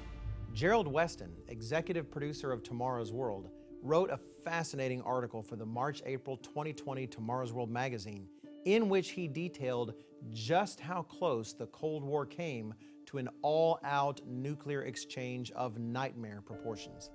Gerald 0.55 0.87
Weston, 0.87 1.31
executive 1.47 2.09
producer 2.09 2.51
of 2.51 2.63
Tomorrow's 2.63 3.13
World, 3.13 3.51
wrote 3.83 4.09
a 4.09 4.17
fascinating 4.43 5.03
article 5.03 5.43
for 5.43 5.57
the 5.57 5.65
March 5.65 6.01
April 6.07 6.37
2020 6.37 7.05
Tomorrow's 7.05 7.53
World 7.53 7.69
magazine 7.69 8.27
in 8.65 8.89
which 8.89 9.11
he 9.11 9.27
detailed 9.27 9.93
just 10.33 10.79
how 10.79 11.03
close 11.03 11.53
the 11.53 11.67
Cold 11.67 12.03
War 12.03 12.25
came 12.25 12.73
to 13.11 13.17
an 13.17 13.29
all 13.41 13.79
out 13.83 14.21
nuclear 14.25 14.83
exchange 14.83 15.51
of 15.51 15.77
nightmare 15.77 16.41
proportions. 16.45 17.09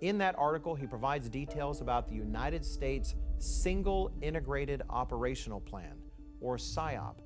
In 0.00 0.18
that 0.18 0.34
article, 0.38 0.74
he 0.74 0.86
provides 0.86 1.28
details 1.28 1.80
about 1.80 2.08
the 2.08 2.14
United 2.14 2.64
States 2.64 3.14
Single 3.38 4.10
Integrated 4.22 4.82
Operational 4.88 5.60
Plan, 5.60 5.96
or 6.40 6.56
SIOP, 6.56 7.16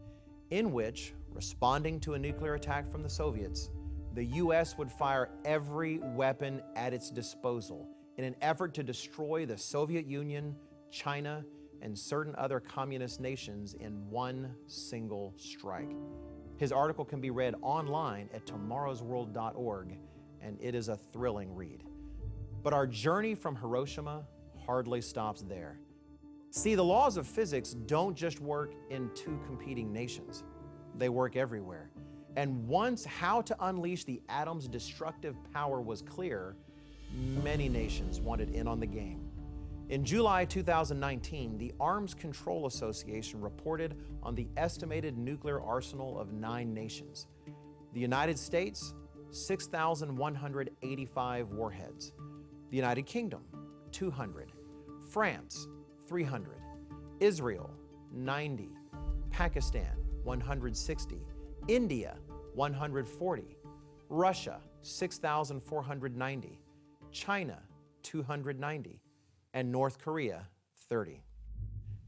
in 0.50 0.72
which, 0.72 1.14
responding 1.32 2.00
to 2.00 2.14
a 2.14 2.18
nuclear 2.18 2.54
attack 2.54 2.90
from 2.90 3.02
the 3.02 3.10
Soviets, 3.10 3.70
the 4.14 4.24
U.S. 4.24 4.76
would 4.76 4.90
fire 4.90 5.30
every 5.44 5.98
weapon 5.98 6.60
at 6.74 6.92
its 6.92 7.10
disposal 7.10 7.88
in 8.18 8.24
an 8.24 8.34
effort 8.42 8.74
to 8.74 8.82
destroy 8.82 9.46
the 9.46 9.56
Soviet 9.56 10.06
Union, 10.06 10.56
China, 10.90 11.44
and 11.80 11.96
certain 11.96 12.34
other 12.36 12.58
communist 12.58 13.20
nations 13.20 13.74
in 13.74 14.10
one 14.10 14.52
single 14.66 15.32
strike. 15.36 15.90
His 16.60 16.72
article 16.72 17.06
can 17.06 17.22
be 17.22 17.30
read 17.30 17.54
online 17.62 18.28
at 18.34 18.44
tomorrowsworld.org, 18.44 19.96
and 20.42 20.58
it 20.60 20.74
is 20.74 20.90
a 20.90 20.96
thrilling 20.96 21.54
read. 21.54 21.84
But 22.62 22.74
our 22.74 22.86
journey 22.86 23.34
from 23.34 23.56
Hiroshima 23.56 24.26
hardly 24.66 25.00
stops 25.00 25.40
there. 25.40 25.80
See, 26.50 26.74
the 26.74 26.84
laws 26.84 27.16
of 27.16 27.26
physics 27.26 27.70
don't 27.86 28.14
just 28.14 28.40
work 28.40 28.74
in 28.90 29.08
two 29.14 29.40
competing 29.46 29.90
nations, 29.90 30.44
they 30.98 31.08
work 31.08 31.34
everywhere. 31.34 31.88
And 32.36 32.68
once 32.68 33.06
how 33.06 33.40
to 33.40 33.56
unleash 33.60 34.04
the 34.04 34.20
atom's 34.28 34.68
destructive 34.68 35.36
power 35.54 35.80
was 35.80 36.02
clear, 36.02 36.56
many 37.42 37.70
nations 37.70 38.20
wanted 38.20 38.50
in 38.50 38.68
on 38.68 38.80
the 38.80 38.86
game. 38.86 39.29
In 39.90 40.04
July 40.04 40.44
2019, 40.44 41.58
the 41.58 41.72
Arms 41.80 42.14
Control 42.14 42.66
Association 42.66 43.40
reported 43.40 43.96
on 44.22 44.36
the 44.36 44.46
estimated 44.56 45.18
nuclear 45.18 45.60
arsenal 45.60 46.16
of 46.16 46.32
nine 46.32 46.72
nations. 46.72 47.26
The 47.92 47.98
United 47.98 48.38
States, 48.38 48.94
6,185 49.32 51.48
warheads. 51.48 52.12
The 52.70 52.76
United 52.76 53.04
Kingdom, 53.04 53.42
200. 53.90 54.52
France, 55.10 55.66
300. 56.06 56.60
Israel, 57.18 57.74
90. 58.12 58.68
Pakistan, 59.32 59.96
160. 60.22 61.26
India, 61.66 62.16
140. 62.54 63.56
Russia, 64.08 64.60
6,490. 64.82 66.60
China, 67.10 67.58
290. 68.04 69.00
And 69.52 69.72
North 69.72 69.98
Korea, 69.98 70.46
30. 70.88 71.22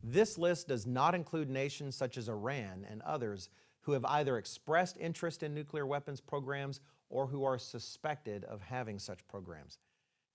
This 0.03 0.39
list 0.39 0.69
does 0.69 0.87
not 0.87 1.15
include 1.15 1.49
nations 1.49 1.95
such 1.95 2.17
as 2.17 2.29
Iran 2.29 2.87
and 2.89 3.03
others 3.03 3.49
who 3.83 3.93
have 3.93 4.05
either 4.05 4.39
expressed 4.39 4.97
interest 4.99 5.43
in 5.43 5.55
nuclear 5.55 5.87
weapons 5.87 6.21
programs 6.21 6.81
or 7.09 7.27
who 7.27 7.45
are 7.45 7.59
suspected 7.59 8.45
of 8.45 8.63
having 8.63 8.99
such 8.99 9.27
programs. 9.29 9.79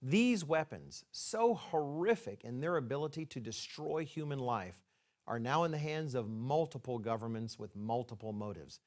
These 0.02 0.46
weapons, 0.46 1.06
so 1.12 1.56
horrific 1.56 2.44
in 2.44 2.60
their 2.60 2.78
ability 2.78 3.26
to 3.28 3.40
destroy 3.40 4.06
human 4.06 4.40
life, 4.40 4.84
are 5.26 5.40
now 5.40 5.64
in 5.64 5.72
the 5.72 5.78
hands 5.78 6.14
of 6.16 6.30
multiple 6.30 7.00
governments 7.00 7.58
with 7.58 7.76
multiple 7.76 8.32
motives. 8.32 8.80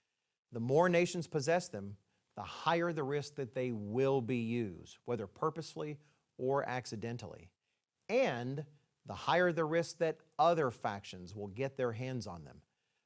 The 0.52 0.60
more 0.60 0.88
nations 0.88 1.26
possess 1.26 1.68
them, 1.68 1.96
the 2.36 2.42
higher 2.42 2.92
the 2.92 3.02
risk 3.02 3.34
that 3.34 3.54
they 3.54 3.72
will 3.72 4.20
be 4.20 4.38
used, 4.38 4.98
whether 5.04 5.26
purposefully 5.26 5.98
or 6.38 6.66
accidentally. 6.66 7.50
And 8.10 8.64
the 9.06 9.14
higher 9.14 9.52
the 9.52 9.64
risk 9.64 9.98
that 9.98 10.18
other 10.38 10.70
factions 10.70 11.34
will 11.34 11.46
get 11.46 11.76
their 11.76 11.92
hands 11.92 12.26
on 12.26 12.44
them. 12.44 12.58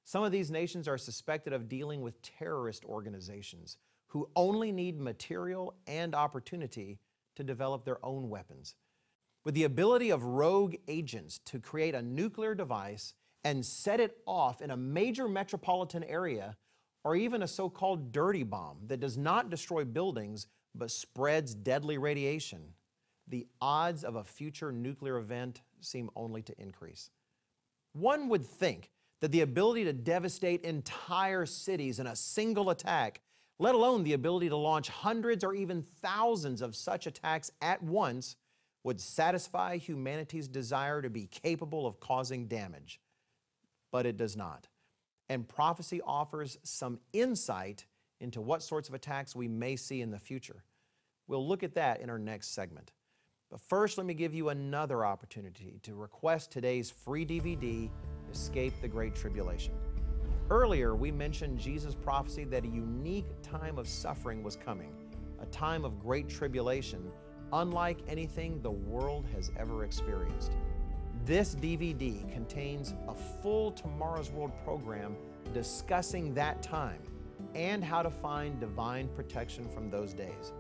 Some 0.03 0.25
of 0.25 0.33
these 0.33 0.51
nations 0.51 0.89
are 0.89 0.99
suspected 0.99 1.53
of 1.53 1.69
dealing 1.69 2.03
with 2.03 2.21
terrorist 2.23 2.85
organizations 2.85 3.77
who 4.09 4.29
only 4.35 4.73
need 4.73 4.99
material 4.99 5.75
and 5.87 6.15
opportunity 6.15 6.99
to 7.37 7.45
develop 7.45 7.85
their 7.85 8.05
own 8.05 8.29
weapons. 8.29 8.75
With 9.45 9.55
the 9.55 9.65
ability 9.65 10.11
of 10.11 10.25
rogue 10.25 10.77
agents 10.89 11.39
to 11.47 11.61
create 11.61 11.95
a 11.95 12.03
nuclear 12.03 12.55
device 12.55 13.15
and 13.45 13.65
set 13.65 14.01
it 14.01 14.17
off 14.27 14.63
in 14.63 14.71
a 14.71 14.77
major 14.77 15.29
metropolitan 15.29 16.03
area 16.05 16.57
or 17.05 17.15
even 17.15 17.43
a 17.43 17.49
so 17.49 17.69
called 17.69 18.13
dirty 18.13 18.43
bomb 18.43 18.79
that 18.87 19.01
does 19.01 19.19
not 19.19 19.51
destroy 19.51 19.85
buildings 19.85 20.47
but 20.75 20.91
spreads 20.91 21.55
deadly 21.55 21.99
radiation, 21.99 22.73
the 23.29 23.47
odds 23.61 24.05
of 24.05 24.17
a 24.17 24.25
future 24.25 24.71
nuclear 24.71 25.19
event 25.19 25.63
seem 25.81 26.11
only 26.15 26.43
to 26.43 26.61
increase. 26.61 27.11
One 27.93 28.29
would 28.29 28.45
think 28.45 28.91
that 29.21 29.33
the 29.33 29.41
ability 29.41 29.85
to 29.85 29.93
devastate 29.93 30.63
entire 30.63 31.47
cities 31.47 31.99
in 31.99 32.07
a 32.07 32.17
single 32.17 32.71
attack, 32.71 33.21
let 33.59 33.75
alone 33.75 34.05
the 34.05 34.13
ability 34.13 34.49
to 34.49 34.57
launch 34.57 34.89
hundreds 34.89 35.45
or 35.45 35.55
even 35.55 35.83
thousands 36.03 36.61
of 36.61 36.77
such 36.77 37.07
attacks 37.07 37.51
at 37.63 37.83
once, 37.83 38.37
would 38.83 39.01
satisfy 39.01 39.79
humanity's 39.79 40.47
desire 40.47 41.01
to 41.01 41.09
be 41.09 41.27
capable 41.27 41.87
of 41.87 42.01
causing 42.01 42.47
damage. 42.47 43.01
But 43.91 44.05
it 44.05 44.17
does 44.17 44.37
not. 44.37 44.69
And 45.29 45.49
prophecy 45.49 46.03
offers 46.07 46.59
some 46.63 46.99
insight 47.15 47.87
into 48.21 48.43
what 48.43 48.63
sorts 48.63 48.89
of 48.89 48.95
attacks 48.95 49.35
we 49.35 49.49
may 49.49 49.77
see 49.77 50.03
in 50.03 50.11
the 50.11 50.19
future. 50.19 50.65
We'll 51.27 51.47
look 51.47 51.63
at 51.63 51.77
that 51.77 52.01
in 52.01 52.11
our 52.11 52.19
next 52.19 52.49
segment. 52.49 52.93
But 53.55 53.61
first, 53.61 53.99
let 53.99 54.05
me 54.09 54.15
give 54.15 54.35
you 54.35 54.49
another 54.49 55.05
opportunity 55.05 55.79
to 55.85 55.95
request 55.95 56.51
today's 56.51 56.91
free 56.91 57.25
DVD, 57.25 57.89
Escape 58.33 58.73
the 58.83 58.89
Great 58.89 59.15
Tribulation. 59.15 59.75
Earlier, 60.51 60.97
we 60.97 61.13
mentioned 61.13 61.61
Jesus' 61.61 61.95
prophecy 61.95 62.43
that 62.47 62.65
a 62.65 62.67
unique 62.67 63.29
time 63.43 63.79
of 63.79 63.87
suffering 63.87 64.43
was 64.43 64.57
coming, 64.57 64.93
a 65.41 65.47
time 65.47 65.85
of 65.85 66.01
great 66.01 66.29
tribulation, 66.29 67.13
unlike 67.53 67.99
anything 68.09 68.61
the 68.61 68.73
world 68.73 69.25
has 69.33 69.53
ever 69.57 69.85
experienced. 69.85 70.57
This 71.25 71.55
DVD 71.55 72.29
contains 72.33 72.95
a 73.07 73.15
full 73.15 73.71
Tomorrow's 73.71 74.33
World 74.33 74.51
program 74.65 75.15
discussing 75.53 76.35
that 76.35 76.61
time 76.61 77.03
and 77.55 77.85
how 77.85 78.03
to 78.03 78.11
find 78.11 78.59
divine 78.59 79.07
protection 79.15 79.69
from 79.69 79.91
those 79.91 80.13
days. 80.13 80.53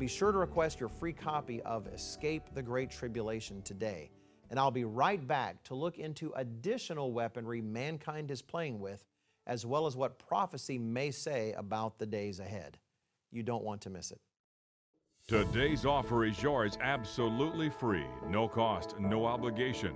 Be 0.00 0.08
sure 0.08 0.32
to 0.32 0.38
request 0.38 0.80
your 0.80 0.88
free 0.88 1.12
copy 1.12 1.60
of 1.60 1.86
Escape 1.88 2.54
the 2.54 2.62
Great 2.62 2.90
Tribulation 2.90 3.60
today, 3.60 4.10
and 4.48 4.58
I'll 4.58 4.70
be 4.70 4.86
right 4.86 5.24
back 5.24 5.62
to 5.64 5.74
look 5.74 5.98
into 5.98 6.32
additional 6.36 7.12
weaponry 7.12 7.60
mankind 7.60 8.30
is 8.30 8.40
playing 8.40 8.80
with, 8.80 9.04
as 9.46 9.66
well 9.66 9.86
as 9.86 9.96
what 9.96 10.18
prophecy 10.18 10.78
may 10.78 11.10
say 11.10 11.52
about 11.52 11.98
the 11.98 12.06
days 12.06 12.40
ahead. 12.40 12.78
You 13.30 13.42
don't 13.42 13.62
want 13.62 13.82
to 13.82 13.90
miss 13.90 14.10
it. 14.10 14.18
Today's 15.28 15.84
offer 15.84 16.24
is 16.24 16.42
yours 16.42 16.78
absolutely 16.80 17.68
free, 17.68 18.06
no 18.26 18.48
cost, 18.48 18.98
no 18.98 19.26
obligation. 19.26 19.94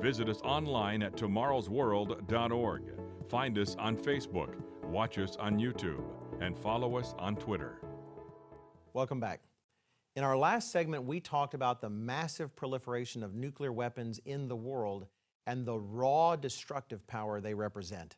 Visit 0.00 0.28
us 0.28 0.42
online 0.42 1.02
at 1.02 1.16
tomorrowsworld.org. 1.16 2.82
Find 3.30 3.58
us 3.58 3.74
on 3.78 3.96
Facebook, 3.96 4.54
watch 4.82 5.16
us 5.16 5.34
on 5.36 5.58
YouTube, 5.58 6.04
and 6.42 6.58
follow 6.58 6.98
us 6.98 7.14
on 7.18 7.36
Twitter. 7.36 7.80
Welcome 8.92 9.20
back. 9.20 9.45
In 10.16 10.24
our 10.24 10.36
last 10.36 10.72
segment, 10.72 11.04
we 11.04 11.20
talked 11.20 11.52
about 11.52 11.82
the 11.82 11.90
massive 11.90 12.56
proliferation 12.56 13.22
of 13.22 13.34
nuclear 13.34 13.70
weapons 13.70 14.18
in 14.24 14.48
the 14.48 14.56
world 14.56 15.06
and 15.46 15.66
the 15.66 15.78
raw 15.78 16.36
destructive 16.36 17.06
power 17.06 17.38
they 17.38 17.52
represent. 17.52 18.16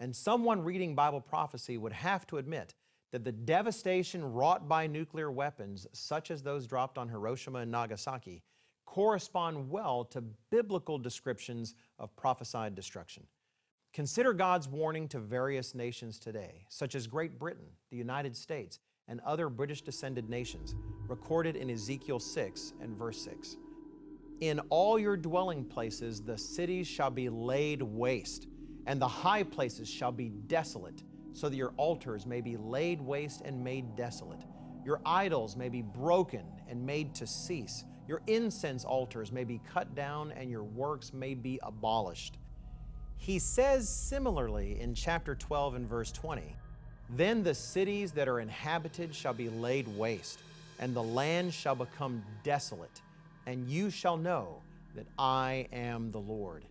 And 0.00 0.16
someone 0.16 0.64
reading 0.64 0.94
Bible 0.94 1.20
prophecy 1.20 1.76
would 1.76 1.92
have 1.92 2.26
to 2.28 2.38
admit 2.38 2.74
that 3.12 3.24
the 3.24 3.30
devastation 3.30 4.32
wrought 4.32 4.66
by 4.68 4.86
nuclear 4.86 5.30
weapons, 5.30 5.86
such 5.92 6.30
as 6.30 6.42
those 6.42 6.66
dropped 6.66 6.96
on 6.96 7.10
Hiroshima 7.10 7.58
and 7.58 7.70
Nagasaki, 7.70 8.42
correspond 8.86 9.70
well 9.70 10.02
to 10.06 10.24
biblical 10.50 10.98
descriptions 10.98 11.74
of 11.98 12.16
prophesied 12.16 12.74
destruction. 12.74 13.26
Consider 13.92 14.32
God's 14.32 14.66
warning 14.66 15.08
to 15.08 15.18
various 15.18 15.74
nations 15.74 16.18
today, 16.18 16.64
such 16.70 16.94
as 16.94 17.06
Great 17.06 17.38
Britain, 17.38 17.66
the 17.90 17.98
United 17.98 18.34
States, 18.34 18.80
and 19.08 19.20
other 19.20 19.48
British 19.48 19.82
descended 19.82 20.28
nations, 20.28 20.74
recorded 21.08 21.56
in 21.56 21.70
Ezekiel 21.70 22.18
6 22.18 22.74
and 22.80 22.96
verse 22.96 23.22
6. 23.22 23.56
In 24.40 24.60
all 24.70 24.98
your 24.98 25.16
dwelling 25.16 25.64
places 25.64 26.20
the 26.20 26.36
cities 26.36 26.86
shall 26.86 27.10
be 27.10 27.28
laid 27.28 27.82
waste, 27.82 28.48
and 28.86 29.00
the 29.00 29.08
high 29.08 29.42
places 29.42 29.88
shall 29.88 30.12
be 30.12 30.28
desolate 30.28 31.02
so 31.32 31.48
that 31.48 31.56
your 31.56 31.72
altars 31.76 32.26
may 32.26 32.40
be 32.40 32.56
laid 32.56 33.00
waste 33.00 33.42
and 33.42 33.62
made 33.62 33.96
desolate. 33.96 34.44
Your 34.84 35.00
idols 35.04 35.56
may 35.56 35.68
be 35.68 35.82
broken 35.82 36.44
and 36.68 36.84
made 36.84 37.14
to 37.16 37.26
cease. 37.26 37.84
Your 38.06 38.22
incense 38.26 38.84
altars 38.84 39.32
may 39.32 39.44
be 39.44 39.60
cut 39.72 39.94
down 39.94 40.32
and 40.32 40.50
your 40.50 40.62
works 40.62 41.12
may 41.12 41.34
be 41.34 41.58
abolished. 41.62 42.38
He 43.16 43.38
says 43.38 43.88
similarly 43.88 44.80
in 44.80 44.94
chapter 44.94 45.34
12 45.34 45.74
and 45.74 45.88
verse 45.88 46.12
20 46.12 46.54
Then 47.10 47.42
the 47.42 47.54
cities 47.54 48.12
that 48.12 48.28
are 48.28 48.40
inhabited 48.40 49.14
shall 49.14 49.34
be 49.34 49.48
laid 49.48 49.86
waste, 49.88 50.40
and 50.78 50.94
the 50.94 51.02
land 51.02 51.52
shall 51.52 51.74
become 51.74 52.22
desolate, 52.42 53.02
and 53.46 53.68
you 53.68 53.90
shall 53.90 54.16
know 54.16 54.62
that 54.94 55.06
I 55.18 55.68
am 55.72 56.10
the 56.10 56.20
Lord. 56.20 56.64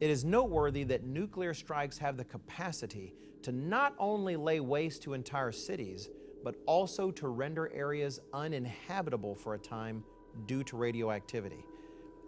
It 0.00 0.08
is 0.08 0.24
noteworthy 0.24 0.84
that 0.84 1.04
nuclear 1.04 1.52
strikes 1.52 1.98
have 1.98 2.16
the 2.16 2.24
capacity 2.24 3.12
to 3.42 3.52
not 3.52 3.94
only 3.98 4.36
lay 4.36 4.60
waste 4.60 5.02
to 5.02 5.14
entire 5.14 5.52
cities, 5.52 6.08
but 6.42 6.54
also 6.66 7.10
to 7.10 7.28
render 7.28 7.70
areas 7.74 8.20
uninhabitable 8.32 9.34
for 9.34 9.54
a 9.54 9.58
time 9.58 10.02
due 10.46 10.62
to 10.64 10.76
radioactivity. 10.76 11.64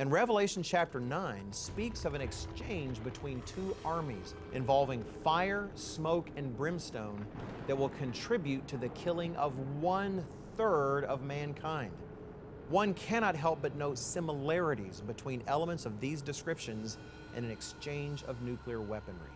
And 0.03 0.11
Revelation 0.11 0.65
chapter 0.65 0.99
9 0.99 1.53
speaks 1.53 2.05
of 2.05 2.15
an 2.15 2.21
exchange 2.21 3.01
between 3.05 3.41
two 3.43 3.77
armies 3.85 4.35
involving 4.53 5.05
fire, 5.23 5.71
smoke, 5.77 6.29
and 6.35 6.57
brimstone 6.57 7.25
that 7.69 7.79
will 7.79 7.91
contribute 7.91 8.67
to 8.67 8.77
the 8.77 8.89
killing 8.89 9.37
of 9.37 9.57
one 9.81 10.27
third 10.57 11.05
of 11.05 11.23
mankind. 11.23 11.93
One 12.69 12.95
cannot 12.95 13.37
help 13.37 13.63
but 13.63 13.77
note 13.77 13.97
similarities 13.97 15.01
between 15.03 15.45
elements 15.47 15.87
of 15.87 16.01
these 16.01 16.21
descriptions 16.21 16.99
and 17.37 17.45
an 17.45 17.53
exchange 17.53 18.25
of 18.25 18.43
nuclear 18.43 18.81
weaponry. 18.81 19.31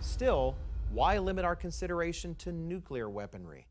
Still, 0.00 0.56
why 0.90 1.18
limit 1.18 1.44
our 1.44 1.54
consideration 1.54 2.34
to 2.36 2.50
nuclear 2.50 3.10
weaponry? 3.10 3.66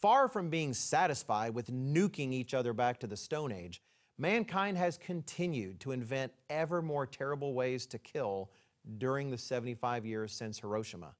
Far 0.00 0.28
from 0.28 0.48
being 0.48 0.72
satisfied 0.72 1.52
with 1.54 1.70
nuking 1.70 2.32
each 2.32 2.54
other 2.54 2.72
back 2.72 3.00
to 3.00 3.06
the 3.06 3.18
Stone 3.18 3.52
Age, 3.52 3.82
mankind 4.18 4.76
has 4.76 4.98
continued 4.98 5.80
to 5.80 5.92
invent 5.92 6.32
ever 6.50 6.82
more 6.82 7.06
terrible 7.06 7.54
ways 7.54 7.86
to 7.86 7.98
kill 7.98 8.50
during 8.98 9.30
the 9.30 9.38
75 9.38 10.04
years 10.04 10.32
since 10.32 10.58
Hiroshima. 10.58 11.14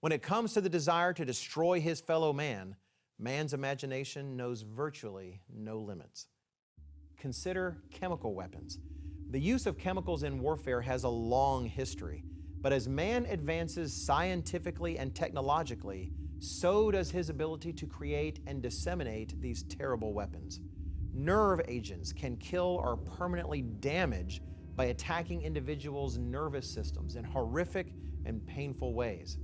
When 0.00 0.12
it 0.12 0.22
comes 0.22 0.52
to 0.54 0.60
the 0.60 0.68
desire 0.68 1.12
to 1.12 1.24
destroy 1.24 1.80
his 1.80 2.00
fellow 2.00 2.32
man, 2.32 2.76
man's 3.18 3.54
imagination 3.54 4.36
knows 4.36 4.62
virtually 4.62 5.40
no 5.52 5.78
limits. 5.78 6.26
Consider 7.16 7.78
chemical 7.92 8.34
weapons. 8.34 8.78
The 9.30 9.40
use 9.40 9.66
of 9.66 9.78
chemicals 9.78 10.24
in 10.24 10.40
warfare 10.40 10.80
has 10.80 11.04
a 11.04 11.08
long 11.08 11.66
history. 11.66 12.24
But 12.60 12.72
as 12.72 12.88
man 12.88 13.26
advances 13.26 13.92
scientifically 13.94 14.98
and 14.98 15.14
technologically, 15.14 16.12
so 16.38 16.90
does 16.90 17.10
his 17.10 17.28
ability 17.28 17.72
to 17.74 17.86
create 17.86 18.40
and 18.46 18.60
disseminate 18.60 19.40
these 19.40 19.62
terrible 19.62 20.12
weapons. 20.12 20.60
Nerve 21.14 21.60
agents 21.68 22.12
can 22.12 22.36
kill 22.36 22.80
or 22.82 22.96
permanently 22.96 23.62
damage 23.62 24.42
by 24.76 24.86
attacking 24.86 25.42
individuals' 25.42 26.16
nervous 26.16 26.68
systems 26.68 27.16
in 27.16 27.24
horrific 27.24 27.92
and 28.24 28.46
painful 28.46 28.94
ways. 28.94 29.38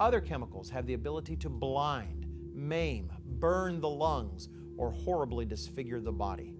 Other 0.00 0.20
chemicals 0.20 0.68
have 0.70 0.86
the 0.86 0.94
ability 0.94 1.36
to 1.36 1.48
blind, 1.48 2.26
maim, 2.52 3.12
burn 3.38 3.80
the 3.80 3.88
lungs, 3.88 4.48
or 4.76 4.90
horribly 4.90 5.44
disfigure 5.44 6.00
the 6.00 6.10
body. 6.10 6.52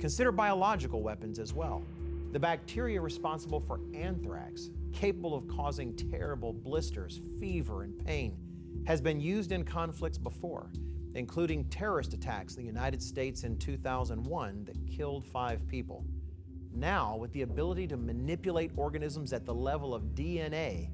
Consider 0.00 0.32
biological 0.32 1.02
weapons 1.02 1.38
as 1.38 1.52
well. 1.52 1.82
The 2.32 2.40
bacteria 2.40 3.00
responsible 3.00 3.60
for 3.60 3.80
anthrax 3.94 4.70
capable 4.92 5.34
of 5.34 5.46
causing 5.46 5.94
terrible 5.94 6.52
blisters, 6.52 7.20
fever, 7.38 7.82
and 7.82 7.98
pain, 8.06 8.36
has 8.86 9.00
been 9.00 9.20
used 9.20 9.52
in 9.52 9.64
conflicts 9.64 10.18
before, 10.18 10.70
including 11.14 11.64
terrorist 11.66 12.12
attacks 12.12 12.56
in 12.56 12.62
the 12.62 12.66
United 12.66 13.02
States 13.02 13.44
in 13.44 13.58
2001 13.58 14.64
that 14.64 14.86
killed 14.86 15.24
five 15.24 15.66
people. 15.68 16.04
Now, 16.72 17.16
with 17.16 17.32
the 17.32 17.42
ability 17.42 17.86
to 17.88 17.96
manipulate 17.96 18.72
organisms 18.76 19.32
at 19.32 19.46
the 19.46 19.54
level 19.54 19.94
of 19.94 20.14
DNA, 20.14 20.90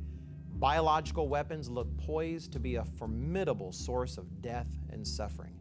biological 0.57 1.27
weapons 1.27 1.71
look 1.71 1.89
poised 1.97 2.53
to 2.53 2.61
be 2.61 2.77
a 2.77 2.85
formidable 2.85 3.73
source 3.73 4.19
of 4.19 4.43
death 4.43 4.69
and 4.91 5.07
suffering. 5.07 5.55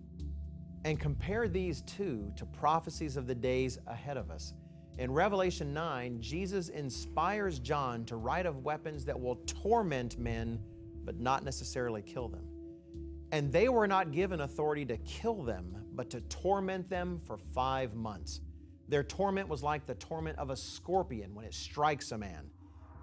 And 0.84 1.00
compare 1.00 1.48
these 1.48 1.82
two 1.84 2.32
to 2.36 2.46
prophecies 2.46 3.16
of 3.16 3.28
the 3.28 3.36
days 3.36 3.80
ahead 3.88 4.18
of 4.18 4.30
us. 4.30 4.54
In 4.98 5.12
Revelation 5.12 5.74
9, 5.74 6.20
Jesus 6.20 6.68
inspires 6.68 7.60
John 7.60 8.04
to 8.06 8.18
write 8.18 8.46
of 8.46 8.66
weapons 8.66 9.06
that 9.06 9.18
will 9.18 9.38
torment 9.46 10.20
men, 10.20 10.60
but 11.06 11.18
not 11.18 11.46
necessarily 11.46 12.02
kill 12.02 12.28
them. 12.28 12.49
And 13.32 13.52
they 13.52 13.70
were 13.70 13.88
not 13.88 14.12
given 14.12 14.42
authority 14.42 14.86
to 14.86 14.98
kill 14.98 15.44
them, 15.44 15.86
but 15.94 16.10
to 16.12 16.22
torment 16.22 16.90
them 16.90 17.20
for 17.20 17.38
five 17.38 17.96
months. 17.96 18.42
Their 18.88 19.04
torment 19.04 19.48
was 19.48 19.62
like 19.62 19.86
the 19.86 19.96
torment 19.96 20.40
of 20.40 20.50
a 20.50 20.56
scorpion 20.56 21.36
when 21.36 21.46
it 21.46 21.54
strikes 21.54 22.12
a 22.12 22.18
man. 22.18 22.50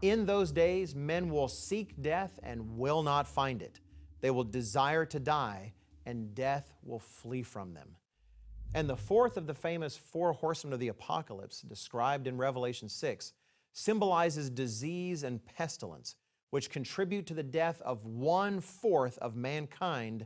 In 0.02 0.26
those 0.26 0.50
days, 0.50 0.94
men 0.94 1.28
will 1.28 1.48
seek 1.48 2.00
death 2.02 2.38
and 2.42 2.76
will 2.76 3.02
not 3.02 3.28
find 3.28 3.62
it. 3.62 3.80
They 4.20 4.30
will 4.30 4.44
desire 4.44 5.06
to 5.06 5.20
die, 5.20 5.74
and 6.04 6.34
death 6.34 6.72
will 6.82 6.98
flee 6.98 7.42
from 7.42 7.74
them. 7.74 7.96
And 8.74 8.90
the 8.90 8.96
fourth 8.96 9.36
of 9.36 9.46
the 9.46 9.54
famous 9.54 9.96
four 9.96 10.32
horsemen 10.32 10.72
of 10.72 10.80
the 10.80 10.88
apocalypse, 10.88 11.62
described 11.62 12.26
in 12.26 12.36
Revelation 12.36 12.88
6, 12.88 13.32
symbolizes 13.72 14.50
disease 14.50 15.22
and 15.22 15.44
pestilence, 15.44 16.16
which 16.56 16.70
contribute 16.70 17.26
to 17.26 17.34
the 17.34 17.42
death 17.42 17.82
of 17.82 18.06
one 18.06 18.62
fourth 18.62 19.18
of 19.18 19.36
mankind 19.36 20.24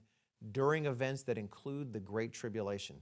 during 0.53 0.87
events 0.87 1.25
that 1.25 1.37
include 1.37 1.93
the 1.93 1.99
Great 1.99 2.33
Tribulation. 2.33 2.95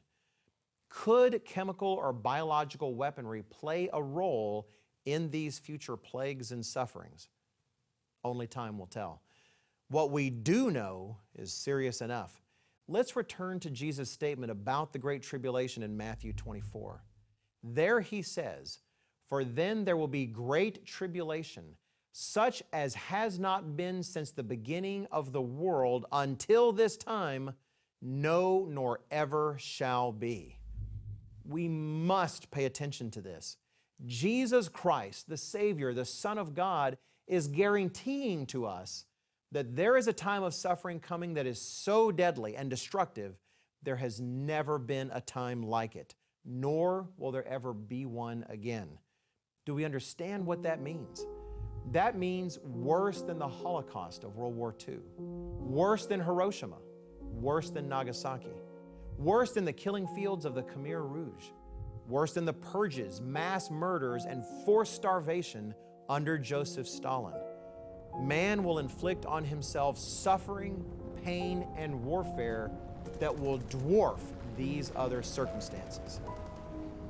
Could 0.89 1.45
chemical 1.45 1.89
or 1.89 2.15
biological 2.15 2.95
weaponry 2.95 3.43
play 3.43 3.91
a 3.93 4.03
role 4.03 4.71
in 5.05 5.29
these 5.29 5.59
future 5.59 5.95
plagues 5.95 6.53
and 6.53 6.65
sufferings? 6.65 7.29
Only 8.25 8.47
time 8.47 8.79
will 8.79 8.87
tell. 8.87 9.21
What 9.91 10.11
we 10.11 10.31
do 10.31 10.71
know 10.71 11.19
is 11.35 11.53
serious 11.53 12.01
enough. 12.01 12.41
Let's 12.89 13.15
return 13.15 13.61
to 13.61 13.69
Jesus' 13.69 14.11
statement 14.11 14.51
about 14.51 14.95
the 14.95 14.99
Great 14.99 15.23
Tribulation 15.23 15.83
in 15.83 15.99
Matthew 15.99 16.33
24. 16.33 17.05
There 17.63 18.01
he 18.01 18.23
says, 18.23 18.79
For 19.29 19.45
then 19.45 19.85
there 19.85 19.99
will 19.99 20.09
be 20.09 20.25
great 20.25 20.87
tribulation, 20.87 21.77
such 22.13 22.63
as 22.73 22.95
has 22.95 23.39
not 23.39 23.77
been 23.77 24.03
since 24.03 24.31
the 24.31 24.43
beginning 24.43 25.07
of 25.13 25.33
the 25.33 25.43
world 25.43 26.07
until 26.13 26.73
this 26.73 26.97
time, 26.97 27.53
no, 28.01 28.67
nor 28.69 29.01
ever 29.11 29.57
shall 29.59 30.13
be. 30.13 30.59
We 31.45 31.69
must 31.69 32.51
pay 32.51 32.65
attention 32.65 33.11
to 33.13 33.21
this. 33.21 33.57
Jesus 34.07 34.69
Christ, 34.69 35.29
the 35.29 35.37
Savior, 35.37 35.93
the 35.93 36.05
Son 36.05 36.39
of 36.39 36.55
God, 36.55 36.99
is 37.27 37.49
guaranteeing 37.49 38.47
to 38.47 38.67
us 38.67 39.05
that 39.53 39.77
there 39.77 39.97
is 39.97 40.09
a 40.09 40.13
time 40.13 40.43
of 40.43 40.55
suffering 40.55 41.01
coming 41.01 41.35
that 41.35 41.47
is 41.47 41.61
so 41.61 42.13
deadly 42.13 42.57
and 42.57 42.69
destructive, 42.69 43.39
there 43.83 43.97
has 43.97 44.21
never 44.21 44.79
been 44.79 45.11
a 45.13 45.21
time 45.21 45.63
like 45.63 45.97
it, 45.97 46.15
nor 46.45 47.09
will 47.17 47.33
there 47.33 47.47
ever 47.47 47.73
be 47.73 48.05
one 48.05 48.45
again. 48.49 48.89
Do 49.65 49.75
we 49.75 49.85
understand 49.85 50.47
what 50.47 50.63
that 50.65 50.81
means? 50.81 51.27
That 51.93 52.19
means 52.19 52.59
worse 52.61 53.23
than 53.23 53.39
the 53.39 53.49
Holocaust 53.49 54.25
of 54.25 54.37
World 54.37 54.55
War 54.55 54.75
II, 54.87 54.99
worse 55.19 56.07
than 56.07 56.21
Hiroshima, 56.21 56.77
worse 57.21 57.71
than 57.71 57.89
Nagasaki, 57.89 58.53
worse 59.17 59.53
than 59.53 59.65
the 59.65 59.73
killing 59.73 60.07
fields 60.09 60.45
of 60.45 60.55
the 60.55 60.63
Khmer 60.63 61.09
Rouge, 61.11 61.47
worse 62.07 62.35
than 62.35 62.45
the 62.45 62.53
purges, 62.53 63.23
mass 63.23 63.71
murders, 63.71 64.27
and 64.27 64.45
forced 64.67 64.95
starvation 64.95 65.75
under 66.11 66.37
Joseph 66.37 66.87
Stalin. 66.87 67.35
Man 68.21 68.65
will 68.65 68.81
inflict 68.81 69.25
on 69.25 69.45
himself 69.45 69.99
suffering, 69.99 70.85
pain, 71.25 71.67
and 71.77 72.05
warfare 72.05 72.71
that 73.19 73.39
will 73.39 73.61
dwarf 73.61 74.21
these 74.57 74.93
other 74.95 75.23
circumstances. 75.23 76.21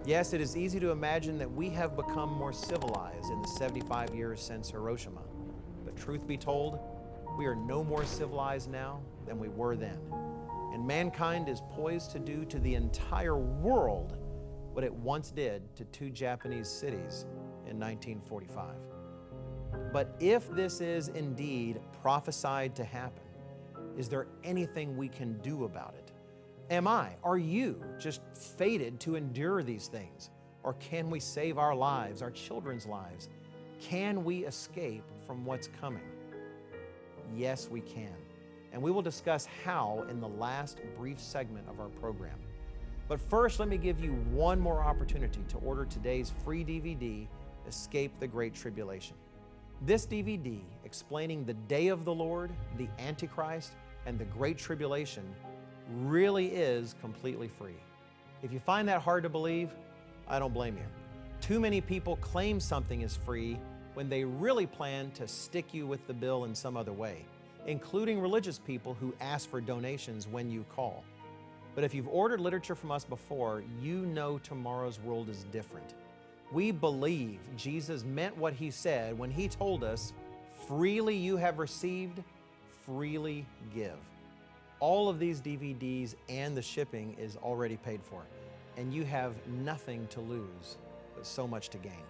Yes, 0.08 0.32
it 0.32 0.40
is 0.40 0.56
easy 0.56 0.80
to 0.80 0.90
imagine 0.90 1.36
that 1.36 1.52
we 1.52 1.68
have 1.68 1.94
become 1.94 2.32
more 2.32 2.50
civilized 2.50 3.30
in 3.30 3.42
the 3.42 3.48
75 3.48 4.14
years 4.14 4.40
since 4.40 4.70
Hiroshima. 4.70 5.20
But 5.84 5.98
truth 5.98 6.26
be 6.26 6.38
told, 6.38 6.78
we 7.36 7.44
are 7.44 7.54
no 7.54 7.84
more 7.84 8.06
civilized 8.06 8.70
now 8.70 9.02
than 9.26 9.38
we 9.38 9.48
were 9.50 9.76
then. 9.76 10.00
And 10.72 10.86
mankind 10.86 11.50
is 11.50 11.60
poised 11.72 12.10
to 12.12 12.18
do 12.18 12.46
to 12.46 12.58
the 12.58 12.74
entire 12.74 13.36
world 13.36 14.16
what 14.72 14.82
it 14.82 14.94
once 14.94 15.30
did 15.30 15.76
to 15.76 15.84
two 15.84 16.08
Japanese 16.08 16.70
cities 16.70 17.26
in 17.66 17.78
1945. 17.78 18.64
But 19.92 20.16
if 20.20 20.50
this 20.52 20.80
is 20.80 21.08
indeed 21.08 21.82
prophesied 22.00 22.74
to 22.76 22.84
happen, 22.84 23.24
is 23.98 24.08
there 24.08 24.26
anything 24.42 24.96
we 24.96 25.08
can 25.10 25.36
do 25.40 25.64
about 25.64 25.96
it? 25.98 26.07
Am 26.70 26.86
I, 26.86 27.16
are 27.24 27.38
you 27.38 27.82
just 27.98 28.20
fated 28.34 29.00
to 29.00 29.16
endure 29.16 29.62
these 29.62 29.86
things? 29.86 30.30
Or 30.62 30.74
can 30.74 31.08
we 31.08 31.18
save 31.18 31.56
our 31.56 31.74
lives, 31.74 32.20
our 32.20 32.30
children's 32.30 32.84
lives? 32.84 33.30
Can 33.80 34.22
we 34.22 34.44
escape 34.44 35.04
from 35.26 35.46
what's 35.46 35.68
coming? 35.80 36.02
Yes, 37.34 37.68
we 37.70 37.80
can. 37.80 38.14
And 38.72 38.82
we 38.82 38.90
will 38.90 39.00
discuss 39.00 39.48
how 39.64 40.04
in 40.10 40.20
the 40.20 40.28
last 40.28 40.78
brief 40.98 41.18
segment 41.18 41.66
of 41.70 41.80
our 41.80 41.88
program. 41.88 42.38
But 43.08 43.18
first, 43.18 43.60
let 43.60 43.68
me 43.68 43.78
give 43.78 43.98
you 43.98 44.12
one 44.30 44.60
more 44.60 44.82
opportunity 44.82 45.40
to 45.48 45.56
order 45.58 45.86
today's 45.86 46.32
free 46.44 46.64
DVD, 46.64 47.26
Escape 47.66 48.12
the 48.20 48.26
Great 48.26 48.54
Tribulation. 48.54 49.16
This 49.86 50.06
DVD, 50.06 50.60
explaining 50.84 51.46
the 51.46 51.54
day 51.54 51.88
of 51.88 52.04
the 52.04 52.12
Lord, 52.12 52.50
the 52.76 52.88
Antichrist, 52.98 53.72
and 54.04 54.18
the 54.18 54.26
Great 54.26 54.58
Tribulation, 54.58 55.24
really 55.88 56.46
is 56.46 56.94
completely 57.00 57.48
free. 57.48 57.76
If 58.42 58.52
you 58.52 58.60
find 58.60 58.88
that 58.88 59.02
hard 59.02 59.22
to 59.24 59.28
believe, 59.28 59.70
I 60.28 60.38
don't 60.38 60.54
blame 60.54 60.76
you. 60.76 60.84
Too 61.40 61.60
many 61.60 61.80
people 61.80 62.16
claim 62.16 62.60
something 62.60 63.02
is 63.02 63.16
free 63.16 63.58
when 63.94 64.08
they 64.08 64.24
really 64.24 64.66
plan 64.66 65.10
to 65.12 65.26
stick 65.26 65.72
you 65.72 65.86
with 65.86 66.06
the 66.06 66.14
bill 66.14 66.44
in 66.44 66.54
some 66.54 66.76
other 66.76 66.92
way, 66.92 67.24
including 67.66 68.20
religious 68.20 68.58
people 68.58 68.94
who 69.00 69.14
ask 69.20 69.48
for 69.48 69.60
donations 69.60 70.28
when 70.28 70.50
you 70.50 70.64
call. 70.74 71.04
But 71.74 71.84
if 71.84 71.94
you've 71.94 72.08
ordered 72.08 72.40
literature 72.40 72.74
from 72.74 72.90
us 72.90 73.04
before, 73.04 73.62
you 73.80 74.06
know 74.06 74.38
tomorrow's 74.38 75.00
world 75.00 75.28
is 75.28 75.44
different. 75.52 75.94
We 76.52 76.70
believe 76.70 77.40
Jesus 77.56 78.04
meant 78.04 78.36
what 78.36 78.52
he 78.52 78.70
said 78.70 79.18
when 79.18 79.30
he 79.30 79.48
told 79.48 79.84
us, 79.84 80.12
freely 80.66 81.16
you 81.16 81.36
have 81.36 81.58
received, 81.58 82.22
freely 82.84 83.46
give. 83.74 83.98
All 84.80 85.08
of 85.08 85.18
these 85.18 85.40
DVDs 85.40 86.14
and 86.28 86.56
the 86.56 86.62
shipping 86.62 87.16
is 87.18 87.36
already 87.36 87.76
paid 87.76 88.00
for, 88.00 88.22
and 88.76 88.94
you 88.94 89.04
have 89.04 89.34
nothing 89.48 90.06
to 90.08 90.20
lose, 90.20 90.78
but 91.16 91.26
so 91.26 91.48
much 91.48 91.68
to 91.70 91.78
gain. 91.78 92.04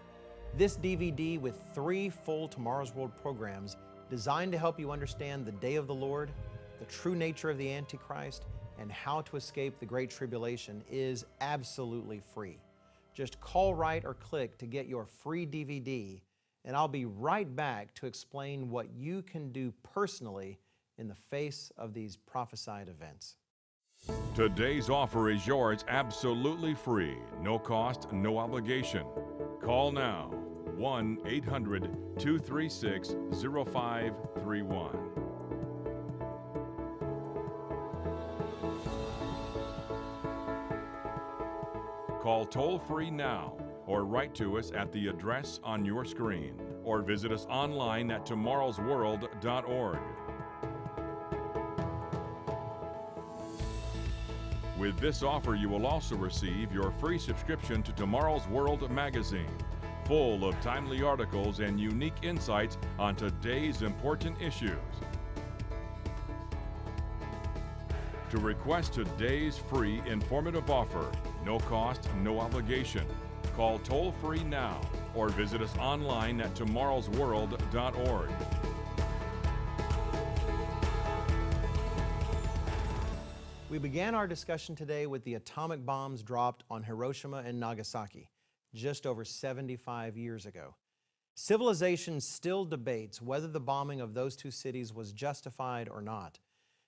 This 0.55 0.77
DVD 0.77 1.41
with 1.41 1.59
three 1.75 2.11
full 2.11 2.47
Tomorrow's 2.47 2.95
World 2.95 3.13
programs 3.23 3.79
designed 4.11 4.53
to 4.53 4.59
help 4.59 4.79
you 4.79 4.91
understand 4.91 5.47
the 5.47 5.53
day 5.53 5.77
of 5.77 5.87
the 5.87 5.95
Lord, 5.95 6.31
the 6.79 6.85
true 6.85 7.15
nature 7.15 7.49
of 7.49 7.57
the 7.57 7.73
Antichrist, 7.73 8.45
and 8.79 8.93
how 8.93 9.23
to 9.23 9.37
escape 9.37 9.79
the 9.79 9.87
Great 9.87 10.11
Tribulation 10.11 10.83
is 10.91 11.25
absolutely 11.41 12.21
free. 12.35 12.59
Just 13.15 13.41
call, 13.41 13.75
write, 13.75 14.05
or 14.05 14.13
click 14.13 14.59
to 14.59 14.67
get 14.67 14.87
your 14.87 15.07
free 15.07 15.47
DVD, 15.47 16.21
and 16.67 16.77
I'll 16.77 16.87
be 16.87 17.07
right 17.07 17.57
back 17.57 17.95
to 17.95 18.07
explain 18.07 18.69
what 18.69 18.89
you 18.95 19.23
can 19.23 19.53
do 19.53 19.73
personally 19.83 20.59
in 20.99 21.09
the 21.09 21.15
face 21.15 21.73
of 21.77 21.95
these 21.95 22.17
prophesied 22.17 22.89
events. 22.89 23.37
Today's 24.35 24.91
offer 24.91 25.31
is 25.31 25.47
yours 25.47 25.85
absolutely 25.89 26.75
free, 26.75 27.17
no 27.41 27.59
cost, 27.59 28.13
no 28.13 28.39
obligation. 28.39 29.05
Call 29.61 29.91
now 29.93 30.31
1 30.77 31.19
800 31.27 31.83
236 32.19 33.17
0531. 33.33 34.97
Call 42.21 42.45
toll 42.45 42.79
free 42.79 43.11
now 43.11 43.57
or 43.87 44.05
write 44.05 44.35
to 44.35 44.59
us 44.59 44.71
at 44.73 44.93
the 44.93 45.09
address 45.09 45.61
on 45.65 45.85
your 45.85 46.05
screen 46.05 46.55
or 46.85 47.01
visit 47.03 47.33
us 47.33 47.47
online 47.47 48.11
at 48.11 48.27
tomorrowsworld.org. 48.27 49.99
With 54.79 54.97
this 55.01 55.25
offer, 55.25 55.57
you 55.57 55.69
will 55.69 55.87
also 55.87 56.15
receive 56.15 56.73
your 56.73 56.93
free 56.93 57.19
subscription 57.19 57.83
to 57.83 57.93
Tomorrow's 57.93 58.47
World 58.47 58.89
magazine, 58.93 59.51
full 60.05 60.45
of 60.45 60.61
timely 60.61 61.03
articles 61.03 61.59
and 61.59 61.81
unique 61.81 62.15
insights 62.23 62.79
on 62.97 63.17
today's 63.17 63.83
important 63.83 64.41
issues. 64.41 64.79
To 68.31 68.39
request 68.39 68.93
today's 68.93 69.59
free 69.59 70.01
informative 70.07 70.71
offer, 70.71 71.11
no 71.45 71.59
cost, 71.59 72.09
no 72.23 72.39
obligation. 72.39 73.05
Call 73.57 73.81
toll 73.81 74.13
free 74.23 74.45
now 74.45 74.81
or 75.17 75.29
visit 75.29 75.61
us 75.61 75.77
online 75.79 76.41
at 76.41 76.55
tomorrowsworld.org. 76.55 78.31
We 83.71 83.77
began 83.77 84.15
our 84.15 84.27
discussion 84.27 84.75
today 84.77 85.07
with 85.07 85.25
the 85.25 85.35
atomic 85.35 85.85
bombs 85.85 86.23
dropped 86.23 86.65
on 86.71 86.85
Hiroshima 86.85 87.43
and 87.45 87.61
Nagasaki 87.61 88.31
just 88.75 89.07
over 89.07 89.27
75 89.27 90.17
years 90.17 90.47
ago. 90.47 90.75
Civilization 91.35 92.23
still 92.23 92.65
debates 92.65 93.21
whether 93.21 93.47
the 93.47 93.61
bombing 93.61 94.01
of 94.01 94.15
those 94.15 94.37
two 94.37 94.51
cities 94.51 94.95
was 94.95 95.13
justified 95.13 95.87
or 95.87 96.01
not. 96.01 96.39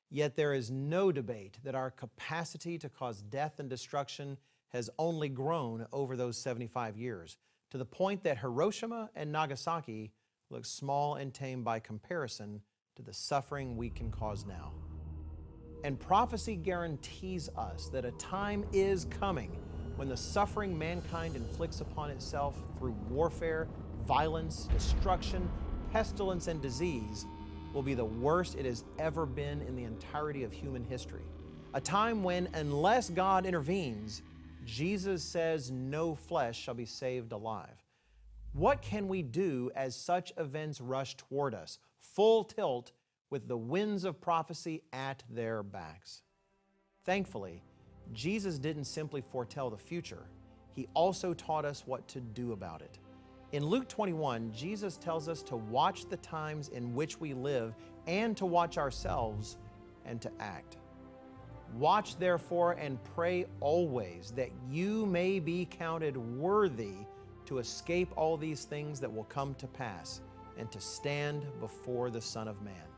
Yet 0.08 0.36
there 0.36 0.54
is 0.54 0.70
no 0.70 1.12
debate 1.12 1.58
that 1.64 1.74
our 1.74 1.90
capacity 1.90 2.78
to 2.78 2.88
cause 2.88 3.20
death 3.20 3.58
and 3.58 3.68
destruction 3.68 4.38
has 4.70 4.88
only 4.98 5.28
grown 5.28 5.86
over 5.92 6.16
those 6.16 6.38
75 6.38 6.96
years, 6.96 7.36
to 7.72 7.76
the 7.76 7.84
point 7.84 8.24
that 8.24 8.38
Hiroshima 8.38 9.10
and 9.14 9.30
Nagasaki 9.30 10.12
look 10.48 10.64
small 10.64 11.16
and 11.16 11.34
tame 11.34 11.62
by 11.62 11.78
comparison 11.78 12.62
to 12.96 13.02
the 13.02 13.12
suffering 13.12 13.76
we 13.76 13.90
can 13.90 14.10
cause 14.10 14.46
now. 14.46 14.72
And 15.82 15.98
prophecy 15.98 16.56
guarantees 16.56 17.48
us 17.56 17.88
that 17.88 18.04
a 18.04 18.10
time 18.12 18.64
is 18.72 19.06
coming 19.06 19.58
when 19.96 20.08
the 20.08 20.16
suffering 20.16 20.78
mankind 20.78 21.36
inflicts 21.36 21.80
upon 21.80 22.10
itself 22.10 22.56
through 22.78 22.94
warfare, 23.08 23.68
violence, 24.06 24.68
destruction, 24.72 25.48
pestilence, 25.92 26.48
and 26.48 26.60
disease 26.60 27.26
will 27.72 27.82
be 27.82 27.94
the 27.94 28.04
worst 28.04 28.56
it 28.56 28.64
has 28.64 28.84
ever 28.98 29.26
been 29.26 29.62
in 29.62 29.76
the 29.76 29.84
entirety 29.84 30.42
of 30.44 30.52
human 30.52 30.84
history. 30.84 31.22
A 31.74 31.80
time 31.80 32.22
when, 32.22 32.48
unless 32.54 33.10
God 33.10 33.46
intervenes, 33.46 34.22
Jesus 34.64 35.22
says 35.22 35.70
no 35.70 36.14
flesh 36.14 36.60
shall 36.60 36.74
be 36.74 36.84
saved 36.84 37.32
alive. 37.32 37.84
What 38.52 38.82
can 38.82 39.06
we 39.06 39.22
do 39.22 39.70
as 39.76 39.94
such 39.94 40.32
events 40.36 40.80
rush 40.80 41.16
toward 41.16 41.54
us, 41.54 41.78
full 41.98 42.44
tilt 42.44 42.92
with 43.30 43.48
the 43.48 43.56
winds 43.56 44.04
of 44.04 44.20
prophecy 44.20 44.82
at 44.92 45.22
their 45.30 45.62
backs. 45.62 46.22
Thankfully, 47.04 47.62
Jesus 48.12 48.58
didn't 48.58 48.84
simply 48.84 49.20
foretell 49.20 49.70
the 49.70 49.78
future, 49.78 50.26
He 50.74 50.88
also 50.94 51.32
taught 51.34 51.64
us 51.64 51.84
what 51.86 52.06
to 52.08 52.20
do 52.20 52.52
about 52.52 52.82
it. 52.82 52.98
In 53.52 53.64
Luke 53.66 53.88
21, 53.88 54.52
Jesus 54.52 54.96
tells 54.96 55.28
us 55.28 55.42
to 55.44 55.56
watch 55.56 56.08
the 56.08 56.16
times 56.18 56.68
in 56.68 56.94
which 56.94 57.18
we 57.18 57.34
live 57.34 57.74
and 58.06 58.36
to 58.36 58.46
watch 58.46 58.78
ourselves 58.78 59.58
and 60.04 60.20
to 60.20 60.30
act. 60.38 60.76
Watch 61.76 62.16
therefore 62.16 62.72
and 62.72 63.02
pray 63.14 63.46
always 63.60 64.32
that 64.36 64.50
you 64.68 65.06
may 65.06 65.40
be 65.40 65.66
counted 65.70 66.16
worthy 66.16 66.94
to 67.46 67.58
escape 67.58 68.12
all 68.16 68.36
these 68.36 68.64
things 68.64 69.00
that 69.00 69.12
will 69.12 69.24
come 69.24 69.54
to 69.54 69.66
pass 69.66 70.20
and 70.56 70.70
to 70.70 70.80
stand 70.80 71.44
before 71.60 72.10
the 72.10 72.20
Son 72.20 72.46
of 72.46 72.62
Man. 72.62 72.89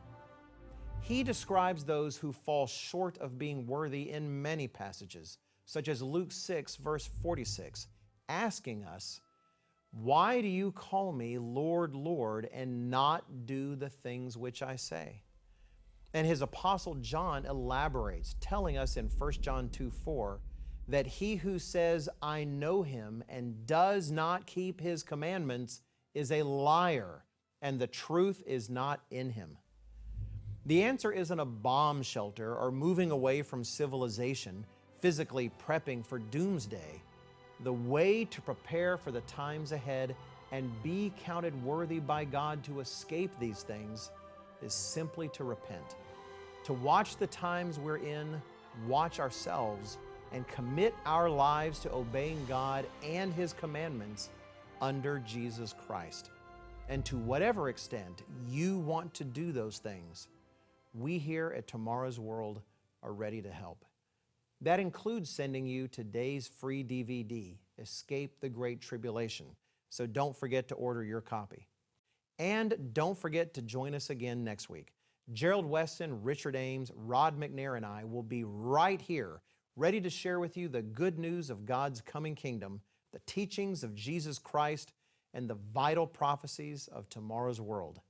He 1.02 1.24
describes 1.24 1.84
those 1.84 2.16
who 2.16 2.32
fall 2.32 2.66
short 2.66 3.18
of 3.18 3.38
being 3.38 3.66
worthy 3.66 4.10
in 4.10 4.40
many 4.40 4.68
passages, 4.68 5.38
such 5.66 5.88
as 5.88 6.00
Luke 6.00 6.30
6, 6.30 6.76
verse 6.76 7.08
46, 7.22 7.88
asking 8.28 8.84
us, 8.84 9.20
Why 9.90 10.40
do 10.40 10.48
you 10.48 10.70
call 10.70 11.12
me 11.12 11.38
Lord, 11.38 11.96
Lord, 11.96 12.48
and 12.52 12.88
not 12.88 13.46
do 13.46 13.74
the 13.74 13.88
things 13.88 14.36
which 14.36 14.62
I 14.62 14.76
say? 14.76 15.22
And 16.14 16.26
his 16.26 16.40
apostle 16.40 16.94
John 16.96 17.46
elaborates, 17.46 18.36
telling 18.40 18.78
us 18.78 18.96
in 18.96 19.08
1 19.08 19.32
John 19.40 19.70
2 19.70 19.90
4 19.90 20.40
that 20.88 21.06
he 21.06 21.36
who 21.36 21.58
says, 21.58 22.08
I 22.20 22.44
know 22.44 22.82
him, 22.82 23.24
and 23.28 23.66
does 23.66 24.10
not 24.10 24.46
keep 24.46 24.80
his 24.80 25.02
commandments 25.02 25.80
is 26.14 26.30
a 26.30 26.42
liar, 26.42 27.24
and 27.60 27.78
the 27.78 27.86
truth 27.86 28.42
is 28.46 28.68
not 28.68 29.00
in 29.10 29.30
him. 29.30 29.56
The 30.64 30.84
answer 30.84 31.10
isn't 31.10 31.40
a 31.40 31.44
bomb 31.44 32.02
shelter 32.02 32.54
or 32.54 32.70
moving 32.70 33.10
away 33.10 33.42
from 33.42 33.64
civilization, 33.64 34.64
physically 35.00 35.50
prepping 35.66 36.06
for 36.06 36.20
doomsday. 36.20 37.02
The 37.64 37.72
way 37.72 38.24
to 38.26 38.40
prepare 38.40 38.96
for 38.96 39.10
the 39.10 39.22
times 39.22 39.72
ahead 39.72 40.14
and 40.52 40.70
be 40.84 41.12
counted 41.18 41.64
worthy 41.64 41.98
by 41.98 42.24
God 42.24 42.62
to 42.64 42.78
escape 42.78 43.32
these 43.40 43.62
things 43.62 44.12
is 44.62 44.72
simply 44.72 45.28
to 45.30 45.42
repent. 45.42 45.96
To 46.64 46.74
watch 46.74 47.16
the 47.16 47.26
times 47.26 47.80
we're 47.80 47.96
in, 47.96 48.40
watch 48.86 49.18
ourselves, 49.18 49.98
and 50.32 50.46
commit 50.46 50.94
our 51.04 51.28
lives 51.28 51.80
to 51.80 51.92
obeying 51.92 52.44
God 52.48 52.86
and 53.04 53.34
His 53.34 53.52
commandments 53.52 54.30
under 54.80 55.18
Jesus 55.20 55.74
Christ. 55.86 56.30
And 56.88 57.04
to 57.06 57.16
whatever 57.16 57.68
extent 57.68 58.22
you 58.48 58.78
want 58.78 59.12
to 59.14 59.24
do 59.24 59.50
those 59.50 59.78
things, 59.78 60.28
we 60.92 61.18
here 61.18 61.52
at 61.56 61.66
Tomorrow's 61.66 62.18
World 62.18 62.60
are 63.02 63.12
ready 63.12 63.42
to 63.42 63.50
help. 63.50 63.84
That 64.60 64.78
includes 64.78 65.28
sending 65.28 65.66
you 65.66 65.88
today's 65.88 66.46
free 66.46 66.84
DVD, 66.84 67.56
Escape 67.78 68.40
the 68.40 68.48
Great 68.48 68.80
Tribulation. 68.80 69.46
So 69.90 70.06
don't 70.06 70.36
forget 70.36 70.68
to 70.68 70.74
order 70.74 71.02
your 71.02 71.20
copy. 71.20 71.68
And 72.38 72.90
don't 72.92 73.18
forget 73.18 73.54
to 73.54 73.62
join 73.62 73.94
us 73.94 74.10
again 74.10 74.44
next 74.44 74.70
week. 74.70 74.94
Gerald 75.32 75.66
Weston, 75.66 76.22
Richard 76.22 76.56
Ames, 76.56 76.90
Rod 76.94 77.38
McNair, 77.38 77.76
and 77.76 77.86
I 77.86 78.04
will 78.04 78.22
be 78.22 78.44
right 78.44 79.00
here, 79.00 79.40
ready 79.76 80.00
to 80.00 80.10
share 80.10 80.40
with 80.40 80.56
you 80.56 80.68
the 80.68 80.82
good 80.82 81.18
news 81.18 81.50
of 81.50 81.64
God's 81.64 82.00
coming 82.00 82.34
kingdom, 82.34 82.80
the 83.12 83.20
teachings 83.26 83.84
of 83.84 83.94
Jesus 83.94 84.38
Christ, 84.38 84.92
and 85.34 85.48
the 85.48 85.58
vital 85.72 86.06
prophecies 86.06 86.88
of 86.88 87.08
tomorrow's 87.08 87.60
world. 87.60 88.00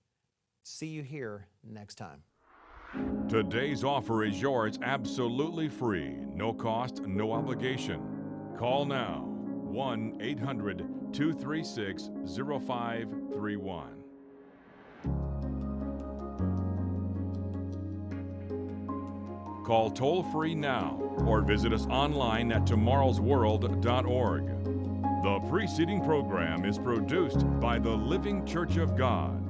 See 0.62 0.88
you 0.88 1.02
here 1.02 1.46
next 1.62 1.96
time. 1.96 2.22
Today's 3.28 3.82
offer 3.84 4.22
is 4.24 4.40
yours 4.40 4.78
absolutely 4.82 5.68
free, 5.68 6.14
no 6.34 6.52
cost, 6.52 7.00
no 7.06 7.32
obligation. 7.32 8.02
Call 8.58 8.84
now 8.84 9.24
1 9.24 10.18
800 10.20 10.78
236 11.14 12.10
0531. 12.26 14.04
Call 19.64 19.90
toll 19.90 20.22
free 20.24 20.54
now 20.54 21.00
or 21.24 21.40
visit 21.40 21.72
us 21.72 21.86
online 21.86 22.52
at 22.52 22.66
tomorrowsworld.org. 22.66 24.46
The 25.22 25.40
preceding 25.48 26.04
program 26.04 26.66
is 26.66 26.78
produced 26.78 27.48
by 27.58 27.78
the 27.78 27.88
Living 27.88 28.44
Church 28.44 28.76
of 28.76 28.98
God. 28.98 29.41